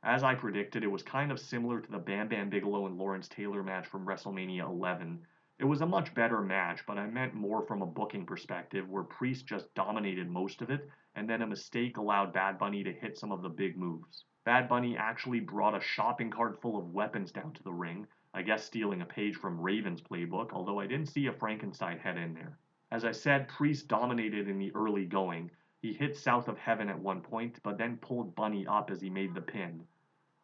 As 0.04 0.24
I 0.24 0.36
predicted, 0.36 0.84
it 0.84 0.92
was 0.92 1.04
kind 1.04 1.32
of 1.32 1.40
similar 1.40 1.82
to 1.82 1.92
the 1.92 1.98
Bam 1.98 2.28
Bam 2.28 2.50
Bigelow 2.50 2.88
and 2.88 2.98
Lawrence 2.98 3.28
Taylor 3.28 3.64
match 3.64 3.88
from 3.88 4.06
WrestleMania 4.06 4.64
11, 4.64 5.26
it 5.60 5.66
was 5.66 5.82
a 5.82 5.86
much 5.86 6.16
better 6.16 6.42
match, 6.42 6.84
but 6.88 6.98
I 6.98 7.06
meant 7.06 7.36
more 7.36 7.62
from 7.62 7.84
a 7.84 7.86
booking 7.86 8.26
perspective 8.26 8.90
where 8.90 9.04
Priest 9.04 9.46
just 9.46 9.72
dominated 9.76 10.28
most 10.28 10.64
of 10.64 10.72
it, 10.72 10.90
and 11.14 11.30
then 11.30 11.44
a 11.44 11.48
mistake 11.48 11.98
allowed 11.98 12.34
Bad 12.34 12.58
Bunny 12.58 12.84
to 12.84 12.92
hit 12.92 13.20
some 13.20 13.32
of 13.32 13.44
the 13.44 13.50
big 13.50 13.78
moves. 13.78 14.26
Bad 14.46 14.68
Bunny 14.68 14.98
actually 14.98 15.40
brought 15.40 15.74
a 15.74 15.80
shopping 15.80 16.32
cart 16.32 16.60
full 16.60 16.76
of 16.76 16.92
weapons 16.92 17.32
down 17.32 17.54
to 17.54 17.64
the 17.64 17.72
ring, 17.72 18.08
I 18.34 18.42
guess 18.42 18.66
stealing 18.66 19.02
a 19.02 19.06
page 19.06 19.36
from 19.36 19.62
Raven's 19.62 20.02
playbook, 20.02 20.52
although 20.54 20.80
I 20.80 20.88
didn't 20.88 21.10
see 21.10 21.28
a 21.28 21.34
Frankenstein 21.34 22.00
head 22.00 22.18
in 22.18 22.34
there. 22.34 22.58
As 22.92 23.06
I 23.06 23.12
said, 23.12 23.48
Priest 23.48 23.88
dominated 23.88 24.50
in 24.50 24.58
the 24.58 24.74
early 24.76 25.06
going. 25.06 25.52
He 25.84 25.92
hit 25.92 26.16
South 26.16 26.48
of 26.48 26.58
Heaven 26.58 26.88
at 26.88 26.98
one 26.98 27.20
point, 27.20 27.60
but 27.62 27.78
then 27.78 27.98
pulled 27.98 28.36
Bunny 28.36 28.66
up 28.66 28.90
as 28.90 29.02
he 29.02 29.10
made 29.10 29.34
the 29.34 29.42
pin. 29.42 29.86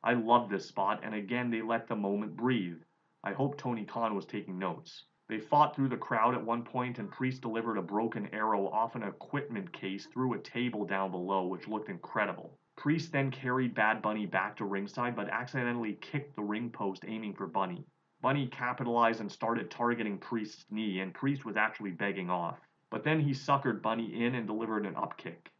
I 0.03 0.11
love 0.11 0.49
this 0.49 0.67
spot, 0.67 0.99
and 1.01 1.15
again 1.15 1.49
they 1.49 1.61
let 1.61 1.87
the 1.87 1.95
moment 1.95 2.35
breathe. 2.35 2.81
I 3.23 3.31
hope 3.31 3.57
Tony 3.57 3.85
Khan 3.85 4.15
was 4.15 4.25
taking 4.25 4.59
notes. 4.59 5.05
They 5.29 5.39
fought 5.39 5.77
through 5.77 5.87
the 5.87 5.95
crowd 5.95 6.35
at 6.35 6.43
one 6.43 6.65
point, 6.65 6.99
and 6.99 7.09
Priest 7.09 7.41
delivered 7.41 7.77
a 7.77 7.81
broken 7.81 8.27
arrow 8.33 8.67
off 8.67 8.95
an 8.95 9.03
equipment 9.03 9.71
case 9.71 10.07
through 10.07 10.33
a 10.33 10.39
table 10.39 10.85
down 10.85 11.09
below, 11.09 11.47
which 11.47 11.69
looked 11.69 11.87
incredible. 11.87 12.59
Priest 12.75 13.13
then 13.13 13.31
carried 13.31 13.73
Bad 13.73 14.01
Bunny 14.01 14.25
back 14.25 14.57
to 14.57 14.65
ringside 14.65 15.15
but 15.15 15.29
accidentally 15.29 15.99
kicked 16.01 16.35
the 16.35 16.43
ring 16.43 16.69
post 16.69 17.05
aiming 17.07 17.35
for 17.35 17.47
Bunny. 17.47 17.85
Bunny 18.21 18.47
capitalized 18.47 19.21
and 19.21 19.31
started 19.31 19.71
targeting 19.71 20.17
Priest's 20.17 20.65
knee, 20.69 20.99
and 20.99 21.13
Priest 21.13 21.45
was 21.45 21.55
actually 21.55 21.91
begging 21.91 22.29
off. 22.29 22.59
But 22.89 23.03
then 23.03 23.19
he 23.19 23.31
suckered 23.31 23.81
Bunny 23.81 24.25
in 24.25 24.35
and 24.35 24.47
delivered 24.47 24.85
an 24.85 24.95
upkick. 24.95 25.51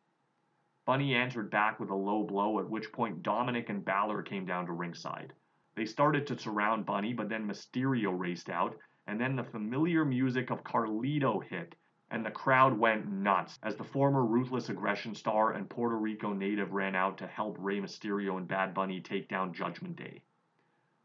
Bunny 0.86 1.14
answered 1.14 1.52
back 1.52 1.80
with 1.80 1.92
a 1.92 1.96
low 1.96 2.24
blow, 2.24 2.60
at 2.60 2.70
which 2.70 2.92
point 2.92 3.22
Dominic 3.22 3.70
and 3.70 3.86
Balor 3.86 4.24
came 4.24 4.46
down 4.46 4.66
to 4.66 4.74
ringside. 4.74 5.34
They 5.76 5.86
started 5.86 6.26
to 6.28 6.40
surround 6.40 6.88
Bunny, 6.88 7.14
but 7.14 7.30
then 7.30 7.48
Mysterio 7.48 8.12
raced 8.18 8.50
out, 8.50 8.76
and 9.06 9.22
then 9.22 9.36
the 9.36 9.44
familiar 9.44 10.04
music 10.04 10.50
of 10.50 10.64
Carlito 10.64 11.44
hit, 11.44 11.76
and 12.10 12.26
the 12.26 12.32
crowd 12.32 12.78
went 12.78 13.08
nuts 13.08 13.60
as 13.62 13.76
the 13.76 13.84
former 13.84 14.26
Ruthless 14.26 14.70
Aggression 14.70 15.14
star 15.14 15.52
and 15.52 15.70
Puerto 15.70 15.96
Rico 15.96 16.34
native 16.34 16.74
ran 16.74 16.96
out 16.96 17.20
to 17.20 17.28
help 17.28 17.56
Rey 17.60 17.80
Mysterio 17.80 18.38
and 18.38 18.48
Bad 18.48 18.74
Bunny 18.74 19.00
take 19.00 19.28
down 19.30 19.54
Judgment 19.54 19.96
Day. 19.96 20.24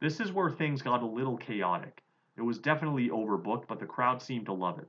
This 0.01 0.19
is 0.21 0.33
where 0.33 0.51
things 0.51 0.81
got 0.81 1.03
a 1.03 1.07
little 1.07 1.37
chaotic. 1.37 2.03
It 2.37 2.43
was 2.43 2.59
definitely 2.59 3.11
overbooked, 3.11 3.69
but 3.69 3.79
the 3.79 3.87
crowd 3.87 4.23
seemed 4.23 4.47
to 4.47 4.55
love 4.55 4.79
it. 4.79 4.89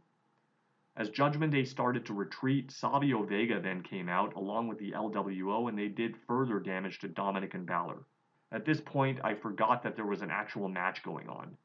As 0.97 1.09
Judgment 1.09 1.51
Day 1.51 1.65
started 1.65 2.05
to 2.05 2.13
retreat, 2.13 2.71
Savio 2.71 3.23
Vega 3.23 3.59
then 3.59 3.83
came 3.83 4.07
out 4.07 4.33
along 4.35 4.69
with 4.69 4.77
the 4.77 4.93
LWO 4.93 5.67
and 5.67 5.77
they 5.77 5.89
did 5.89 6.15
further 6.25 6.57
damage 6.59 6.99
to 6.99 7.09
Dominic 7.09 7.53
and 7.53 7.65
Balor. 7.65 8.05
At 8.53 8.63
this 8.63 8.79
point, 8.79 9.19
I 9.21 9.35
forgot 9.35 9.83
that 9.83 9.97
there 9.97 10.05
was 10.05 10.21
an 10.21 10.31
actual 10.31 10.69
match 10.69 11.03
going 11.03 11.27
on. 11.27 11.57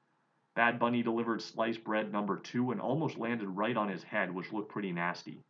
Bad 0.57 0.81
Bunny 0.81 1.05
delivered 1.05 1.43
sliced 1.43 1.85
bread 1.85 2.11
number 2.11 2.39
two 2.39 2.73
and 2.73 2.81
almost 2.81 3.19
landed 3.19 3.49
right 3.49 3.77
on 3.77 3.89
his 3.89 4.03
head, 4.03 4.35
which 4.35 4.53
looked 4.53 4.73
pretty 4.73 4.91
nasty. 4.91 5.45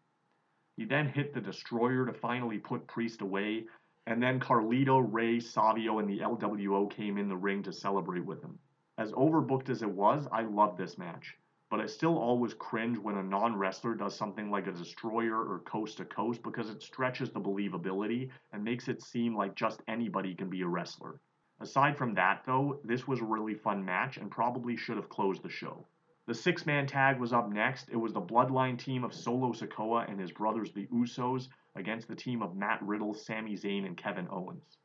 He 0.77 0.85
then 0.85 1.09
hit 1.09 1.33
the 1.33 1.41
Destroyer 1.41 2.05
to 2.05 2.13
finally 2.13 2.59
put 2.59 2.87
Priest 2.87 3.23
away, 3.23 3.67
and 4.07 4.23
then 4.23 4.41
Carlito, 4.41 5.01
Rey, 5.01 5.41
Savio, 5.41 6.01
and 6.01 6.09
the 6.09 6.19
LWO 6.19 6.91
came 6.91 7.17
in 7.17 7.29
the 7.29 7.37
ring 7.37 7.63
to 7.63 7.73
celebrate 7.73 8.27
with 8.27 8.43
him. 8.43 8.59
As 8.99 9.13
overbooked 9.13 9.71
as 9.71 9.81
it 9.81 9.91
was, 9.91 10.29
I 10.31 10.43
loved 10.43 10.77
this 10.77 10.99
match, 10.99 11.35
but 11.71 11.81
I 11.81 11.87
still 11.87 12.19
always 12.19 12.53
cringe 12.53 12.99
when 12.99 13.17
a 13.17 13.23
non 13.23 13.57
wrestler 13.57 13.95
does 13.95 14.17
something 14.17 14.51
like 14.51 14.67
a 14.67 14.73
Destroyer 14.73 15.37
or 15.37 15.61
Coast 15.61 15.99
to 15.99 16.05
Coast 16.05 16.43
because 16.43 16.69
it 16.69 16.83
stretches 16.83 17.31
the 17.31 17.41
believability 17.41 18.29
and 18.53 18.65
makes 18.65 18.89
it 18.89 19.01
seem 19.01 19.37
like 19.37 19.55
just 19.55 19.81
anybody 19.87 20.35
can 20.35 20.51
be 20.51 20.63
a 20.63 20.67
wrestler. 20.67 21.21
Aside 21.61 21.97
from 21.97 22.15
that, 22.15 22.43
though, 22.45 22.81
this 22.83 23.07
was 23.07 23.21
a 23.21 23.25
really 23.25 23.55
fun 23.55 23.85
match 23.85 24.17
and 24.17 24.33
probably 24.33 24.77
should 24.77 24.97
have 24.97 25.09
closed 25.09 25.45
the 25.45 25.49
show. 25.49 25.87
The 26.27 26.35
six 26.35 26.67
man 26.67 26.89
tag 26.89 27.21
was 27.21 27.33
up 27.33 27.49
next. 27.53 27.89
It 27.89 27.97
was 27.97 28.13
the 28.13 28.21
Bloodline 28.21 28.79
team 28.79 29.05
of 29.05 29.15
Solo 29.15 29.53
Sikoa 29.53 30.11
and 30.11 30.19
his 30.19 30.33
brothers, 30.33 30.73
the 30.73 30.87
Usos, 30.87 31.49
against 31.77 32.09
the 32.09 32.17
team 32.17 32.43
of 32.43 32.57
Matt 32.57 32.83
Riddle, 32.83 33.15
Sami 33.15 33.55
Zayn, 33.55 33.87
and 33.87 33.97
Kevin 33.97 34.27
Owens. 34.29 34.79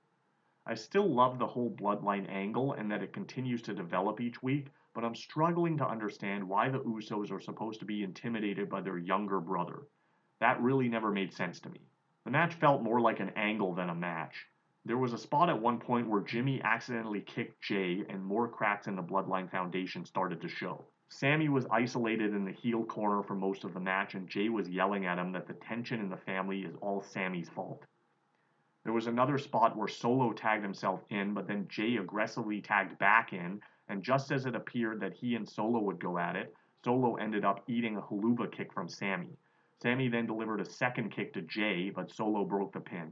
I 0.68 0.76
still 0.76 1.08
love 1.12 1.40
the 1.40 1.48
whole 1.48 1.70
bloodline 1.70 2.30
angle 2.30 2.74
and 2.74 2.92
that 2.92 3.04
it 3.04 3.14
continues 3.14 3.62
to 3.64 3.74
develop 3.74 4.20
each 4.20 4.42
week, 4.44 4.68
but 4.96 5.04
I'm 5.04 5.14
struggling 5.14 5.78
to 5.78 5.88
understand 5.88 6.48
why 6.48 6.70
the 6.70 6.80
Usos 6.80 7.30
are 7.30 7.42
supposed 7.42 7.82
to 7.82 7.86
be 7.86 8.02
intimidated 8.02 8.70
by 8.70 8.80
their 8.80 8.98
younger 8.98 9.42
brother. 9.42 9.84
That 10.40 10.62
really 10.62 10.88
never 10.88 11.12
made 11.12 11.34
sense 11.34 11.60
to 11.60 11.70
me. 11.70 11.82
The 12.24 12.32
match 12.32 12.56
felt 12.56 12.82
more 12.82 13.02
like 13.02 13.20
an 13.20 13.34
angle 13.36 13.76
than 13.76 13.90
a 13.90 13.96
match. 13.96 14.48
There 14.86 14.98
was 14.98 15.14
a 15.14 15.18
spot 15.18 15.50
at 15.50 15.62
one 15.62 15.80
point 15.80 16.08
where 16.08 16.22
Jimmy 16.22 16.62
accidentally 16.64 17.22
kicked 17.22 17.62
Jey, 17.62 18.06
and 18.08 18.24
more 18.24 18.48
cracks 18.48 18.88
in 18.88 18.96
the 18.96 19.04
Bloodline 19.04 19.52
Foundation 19.52 20.06
started 20.06 20.42
to 20.42 20.48
show. 20.48 20.86
Sami 21.10 21.50
was 21.50 21.68
isolated 21.72 22.34
in 22.34 22.46
the 22.46 22.52
heel 22.52 22.84
corner 22.84 23.22
for 23.22 23.36
most 23.36 23.64
of 23.64 23.74
the 23.74 23.80
match, 23.80 24.16
and 24.16 24.30
Jey 24.30 24.50
was 24.50 24.70
yelling 24.70 25.06
at 25.06 25.20
him 25.20 25.32
that 25.34 25.46
the 25.46 25.54
tension 25.54 26.00
in 26.00 26.10
the 26.10 26.18
family 26.18 26.62
is 26.62 26.76
all 26.82 27.02
Sami's 27.02 27.50
fault. 27.50 27.84
There 28.84 28.94
was 28.94 29.08
another 29.08 29.38
spot 29.38 29.76
where 29.76 29.88
Solo 29.88 30.32
tagged 30.32 30.64
himself 30.64 31.04
in, 31.10 31.34
but 31.34 31.48
then 31.48 31.68
Jey 31.68 31.98
aggressively 31.98 32.62
tagged 32.62 32.98
back 33.00 33.34
in, 33.34 33.62
and 33.88 34.04
just 34.04 34.32
as 34.32 34.46
it 34.46 34.56
appeared 34.56 35.00
that 35.00 35.14
he 35.14 35.36
and 35.36 35.48
Solo 35.48 35.80
would 35.80 36.00
go 36.00 36.18
at 36.18 36.36
it, 36.36 36.54
Solo 36.84 37.16
ended 37.16 37.46
up 37.46 37.64
eating 37.68 37.98
a 37.98 38.02
Helluva 38.02 38.52
kick 38.52 38.74
from 38.74 38.88
Sami. 38.88 39.38
Sami 39.82 40.08
then 40.08 40.26
delivered 40.26 40.62
a 40.62 40.66
second 40.66 41.12
kick 41.12 41.34
to 41.34 41.42
Jey, 41.42 41.90
but 41.90 42.12
Solo 42.12 42.46
broke 42.46 42.74
the 42.74 42.80
pin. 42.80 43.12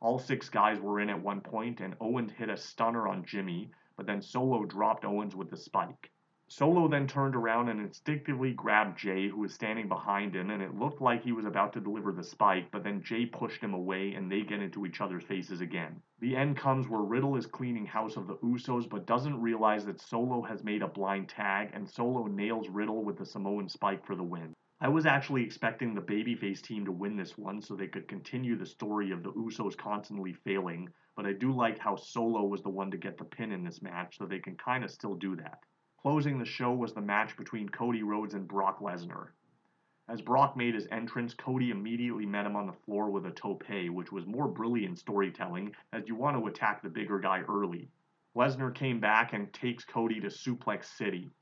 All 0.00 0.18
six 0.18 0.48
guys 0.48 0.78
were 0.78 1.00
in 1.00 1.10
at 1.10 1.22
one 1.22 1.40
point, 1.40 1.80
and 1.80 1.96
Owens 2.00 2.32
hit 2.32 2.50
a 2.50 2.56
stunner 2.56 3.08
on 3.08 3.24
Jimmy, 3.24 3.70
but 3.96 4.06
then 4.06 4.20
Solo 4.20 4.64
dropped 4.64 5.04
Owens 5.04 5.34
with 5.34 5.50
the 5.50 5.56
spike. 5.56 6.10
Solo 6.48 6.86
then 6.86 7.08
turned 7.08 7.34
around 7.34 7.68
and 7.68 7.80
instinctively 7.80 8.52
grabbed 8.52 8.96
Jey, 8.96 9.26
who 9.26 9.40
was 9.40 9.52
standing 9.52 9.88
behind 9.88 10.36
him, 10.36 10.50
and 10.50 10.62
it 10.62 10.78
looked 10.78 11.00
like 11.00 11.24
he 11.24 11.32
was 11.32 11.44
about 11.44 11.72
to 11.72 11.80
deliver 11.80 12.12
the 12.12 12.22
spike, 12.22 12.70
but 12.70 12.84
then 12.84 13.02
Jey 13.02 13.26
pushed 13.26 13.60
him 13.60 13.74
away 13.74 14.14
and 14.14 14.30
they 14.30 14.42
get 14.42 14.62
into 14.62 14.86
each 14.86 15.00
other's 15.00 15.24
faces 15.24 15.60
again. 15.60 16.00
The 16.20 16.36
end 16.36 16.56
comes 16.56 16.88
where 16.88 17.00
Riddle 17.00 17.34
is 17.34 17.46
cleaning 17.46 17.84
house 17.84 18.16
of 18.16 18.28
the 18.28 18.36
Usos 18.36 18.88
but 18.88 19.06
doesn't 19.06 19.42
realize 19.42 19.84
that 19.86 20.00
Solo 20.00 20.40
has 20.42 20.62
made 20.62 20.82
a 20.82 20.86
blind 20.86 21.28
tag, 21.28 21.70
and 21.72 21.90
Solo 21.90 22.28
nails 22.28 22.68
Riddle 22.68 23.02
with 23.02 23.18
the 23.18 23.26
Samoan 23.26 23.68
spike 23.68 24.06
for 24.06 24.14
the 24.14 24.22
win. 24.22 24.54
I 24.80 24.88
was 24.88 25.04
actually 25.04 25.42
expecting 25.42 25.94
the 25.94 26.00
babyface 26.00 26.62
team 26.62 26.84
to 26.84 26.92
win 26.92 27.16
this 27.16 27.36
one 27.36 27.60
so 27.60 27.74
they 27.74 27.88
could 27.88 28.06
continue 28.06 28.56
the 28.56 28.66
story 28.66 29.10
of 29.10 29.24
the 29.24 29.32
Usos 29.32 29.76
constantly 29.76 30.32
failing, 30.32 30.90
but 31.16 31.26
I 31.26 31.32
do 31.32 31.50
like 31.50 31.80
how 31.80 31.96
Solo 31.96 32.44
was 32.44 32.62
the 32.62 32.70
one 32.70 32.92
to 32.92 32.96
get 32.96 33.18
the 33.18 33.24
pin 33.24 33.50
in 33.50 33.64
this 33.64 33.82
match 33.82 34.16
so 34.16 34.26
they 34.26 34.38
can 34.38 34.54
kind 34.56 34.84
of 34.84 34.92
still 34.92 35.16
do 35.16 35.34
that. 35.34 35.58
Closing 36.02 36.38
the 36.38 36.44
show 36.44 36.72
was 36.72 36.94
the 36.94 37.00
match 37.00 37.36
between 37.36 37.68
Cody 37.68 38.02
Rhodes 38.02 38.34
and 38.34 38.46
Brock 38.46 38.80
Lesnar. 38.80 39.30
As 40.08 40.22
Brock 40.22 40.56
made 40.56 40.74
his 40.74 40.86
entrance, 40.92 41.34
Cody 41.34 41.70
immediately 41.70 42.26
met 42.26 42.46
him 42.46 42.54
on 42.54 42.66
the 42.66 42.72
floor 42.72 43.10
with 43.10 43.26
a 43.26 43.32
tope, 43.32 43.64
which 43.68 44.12
was 44.12 44.24
more 44.24 44.46
brilliant 44.46 44.98
storytelling 44.98 45.74
as 45.92 46.06
you 46.06 46.14
want 46.14 46.36
to 46.36 46.46
attack 46.46 46.80
the 46.80 46.88
bigger 46.88 47.18
guy 47.18 47.40
early. 47.42 47.90
Lesnar 48.36 48.72
came 48.72 49.00
back 49.00 49.32
and 49.32 49.52
takes 49.52 49.84
Cody 49.84 50.20
to 50.20 50.28
Suplex 50.28 50.84
City. 50.84 51.32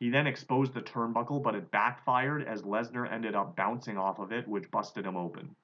He 0.00 0.10
then 0.10 0.26
exposed 0.26 0.74
the 0.74 0.82
turnbuckle, 0.82 1.42
but 1.42 1.54
it 1.54 1.70
backfired 1.70 2.42
as 2.42 2.62
Lesnar 2.62 3.10
ended 3.10 3.34
up 3.34 3.56
bouncing 3.56 3.96
off 3.96 4.18
of 4.18 4.32
it, 4.32 4.48
which 4.48 4.70
busted 4.70 5.06
him 5.06 5.16
open. 5.16 5.54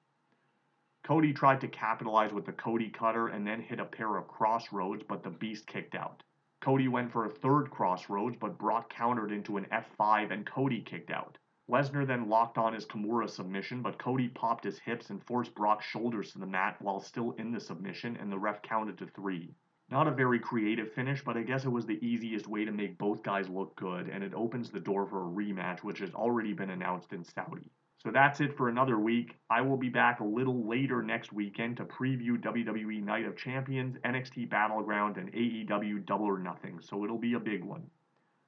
Cody 1.03 1.33
tried 1.33 1.61
to 1.61 1.67
capitalize 1.67 2.33
with 2.33 2.45
the 2.45 2.53
Cody 2.53 2.89
cutter 2.89 3.27
and 3.27 3.45
then 3.45 3.61
hit 3.61 3.79
a 3.79 3.85
pair 3.85 4.17
of 4.17 4.27
CrossRhodes, 4.27 5.07
but 5.07 5.23
the 5.23 5.29
Beast 5.29 5.67
kicked 5.67 5.93
out. 5.93 6.23
Cody 6.59 6.87
went 6.87 7.11
for 7.11 7.25
a 7.25 7.29
third 7.29 7.69
CrossRhodes, 7.69 8.39
but 8.39 8.57
Brock 8.57 8.89
countered 8.89 9.31
into 9.31 9.57
an 9.57 9.67
F5 9.71 10.31
and 10.31 10.45
Cody 10.45 10.81
kicked 10.81 11.11
out. 11.11 11.37
Lesnar 11.69 12.07
then 12.07 12.29
locked 12.29 12.57
on 12.57 12.73
his 12.73 12.85
Kimura 12.85 13.29
submission, 13.29 13.81
but 13.81 13.99
Cody 13.99 14.27
popped 14.29 14.63
his 14.63 14.79
hips 14.79 15.09
and 15.09 15.23
forced 15.23 15.53
Brock's 15.53 15.85
shoulders 15.85 16.31
to 16.31 16.39
the 16.39 16.45
mat 16.45 16.81
while 16.81 16.99
still 16.99 17.33
in 17.33 17.51
the 17.51 17.59
submission, 17.59 18.17
and 18.17 18.31
the 18.31 18.39
ref 18.39 18.61
counted 18.61 18.97
to 18.97 19.05
three. 19.05 19.53
Not 19.89 20.07
a 20.07 20.11
very 20.11 20.39
creative 20.39 20.91
finish, 20.93 21.23
but 21.23 21.37
I 21.37 21.43
guess 21.43 21.63
it 21.63 21.69
was 21.69 21.85
the 21.85 22.05
easiest 22.05 22.47
way 22.47 22.65
to 22.65 22.71
make 22.71 22.97
both 22.97 23.21
guys 23.21 23.47
look 23.49 23.75
good, 23.75 24.09
and 24.09 24.23
it 24.23 24.33
opens 24.33 24.69
the 24.69 24.79
door 24.79 25.05
for 25.05 25.25
a 25.25 25.29
rematch, 25.29 25.83
which 25.83 25.99
has 25.99 26.13
already 26.13 26.53
been 26.53 26.71
announced 26.71 27.13
in 27.13 27.23
Saudi. 27.23 27.71
So 28.07 28.13
that's 28.13 28.39
it 28.39 28.55
for 28.55 28.69
another 28.69 28.97
week. 28.97 29.35
I 29.49 29.59
will 29.59 29.75
be 29.75 29.89
back 29.89 30.21
a 30.21 30.23
little 30.23 30.65
later 30.65 31.03
next 31.03 31.33
weekend 31.33 31.75
to 31.75 31.83
preview 31.83 32.41
WWE 32.41 33.03
Night 33.03 33.25
of 33.25 33.35
Champions, 33.35 33.97
NXT 34.05 34.49
Battleground, 34.49 35.17
and 35.17 35.29
AEW 35.33 36.05
Double 36.05 36.23
or 36.23 36.39
Nothing, 36.39 36.79
so 36.79 37.03
it'll 37.03 37.17
be 37.17 37.33
a 37.33 37.39
big 37.39 37.65
one. 37.65 37.83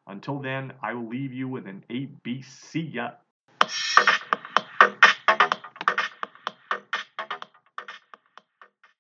Until 0.08 0.40
then, 0.40 0.72
I 0.82 0.94
will 0.94 1.10
leave 1.10 1.34
you 1.34 1.50
with 1.50 1.68
an 1.68 1.84
8 1.90 2.24
beast. 2.24 2.72
See 2.72 2.80
ya! 2.80 3.10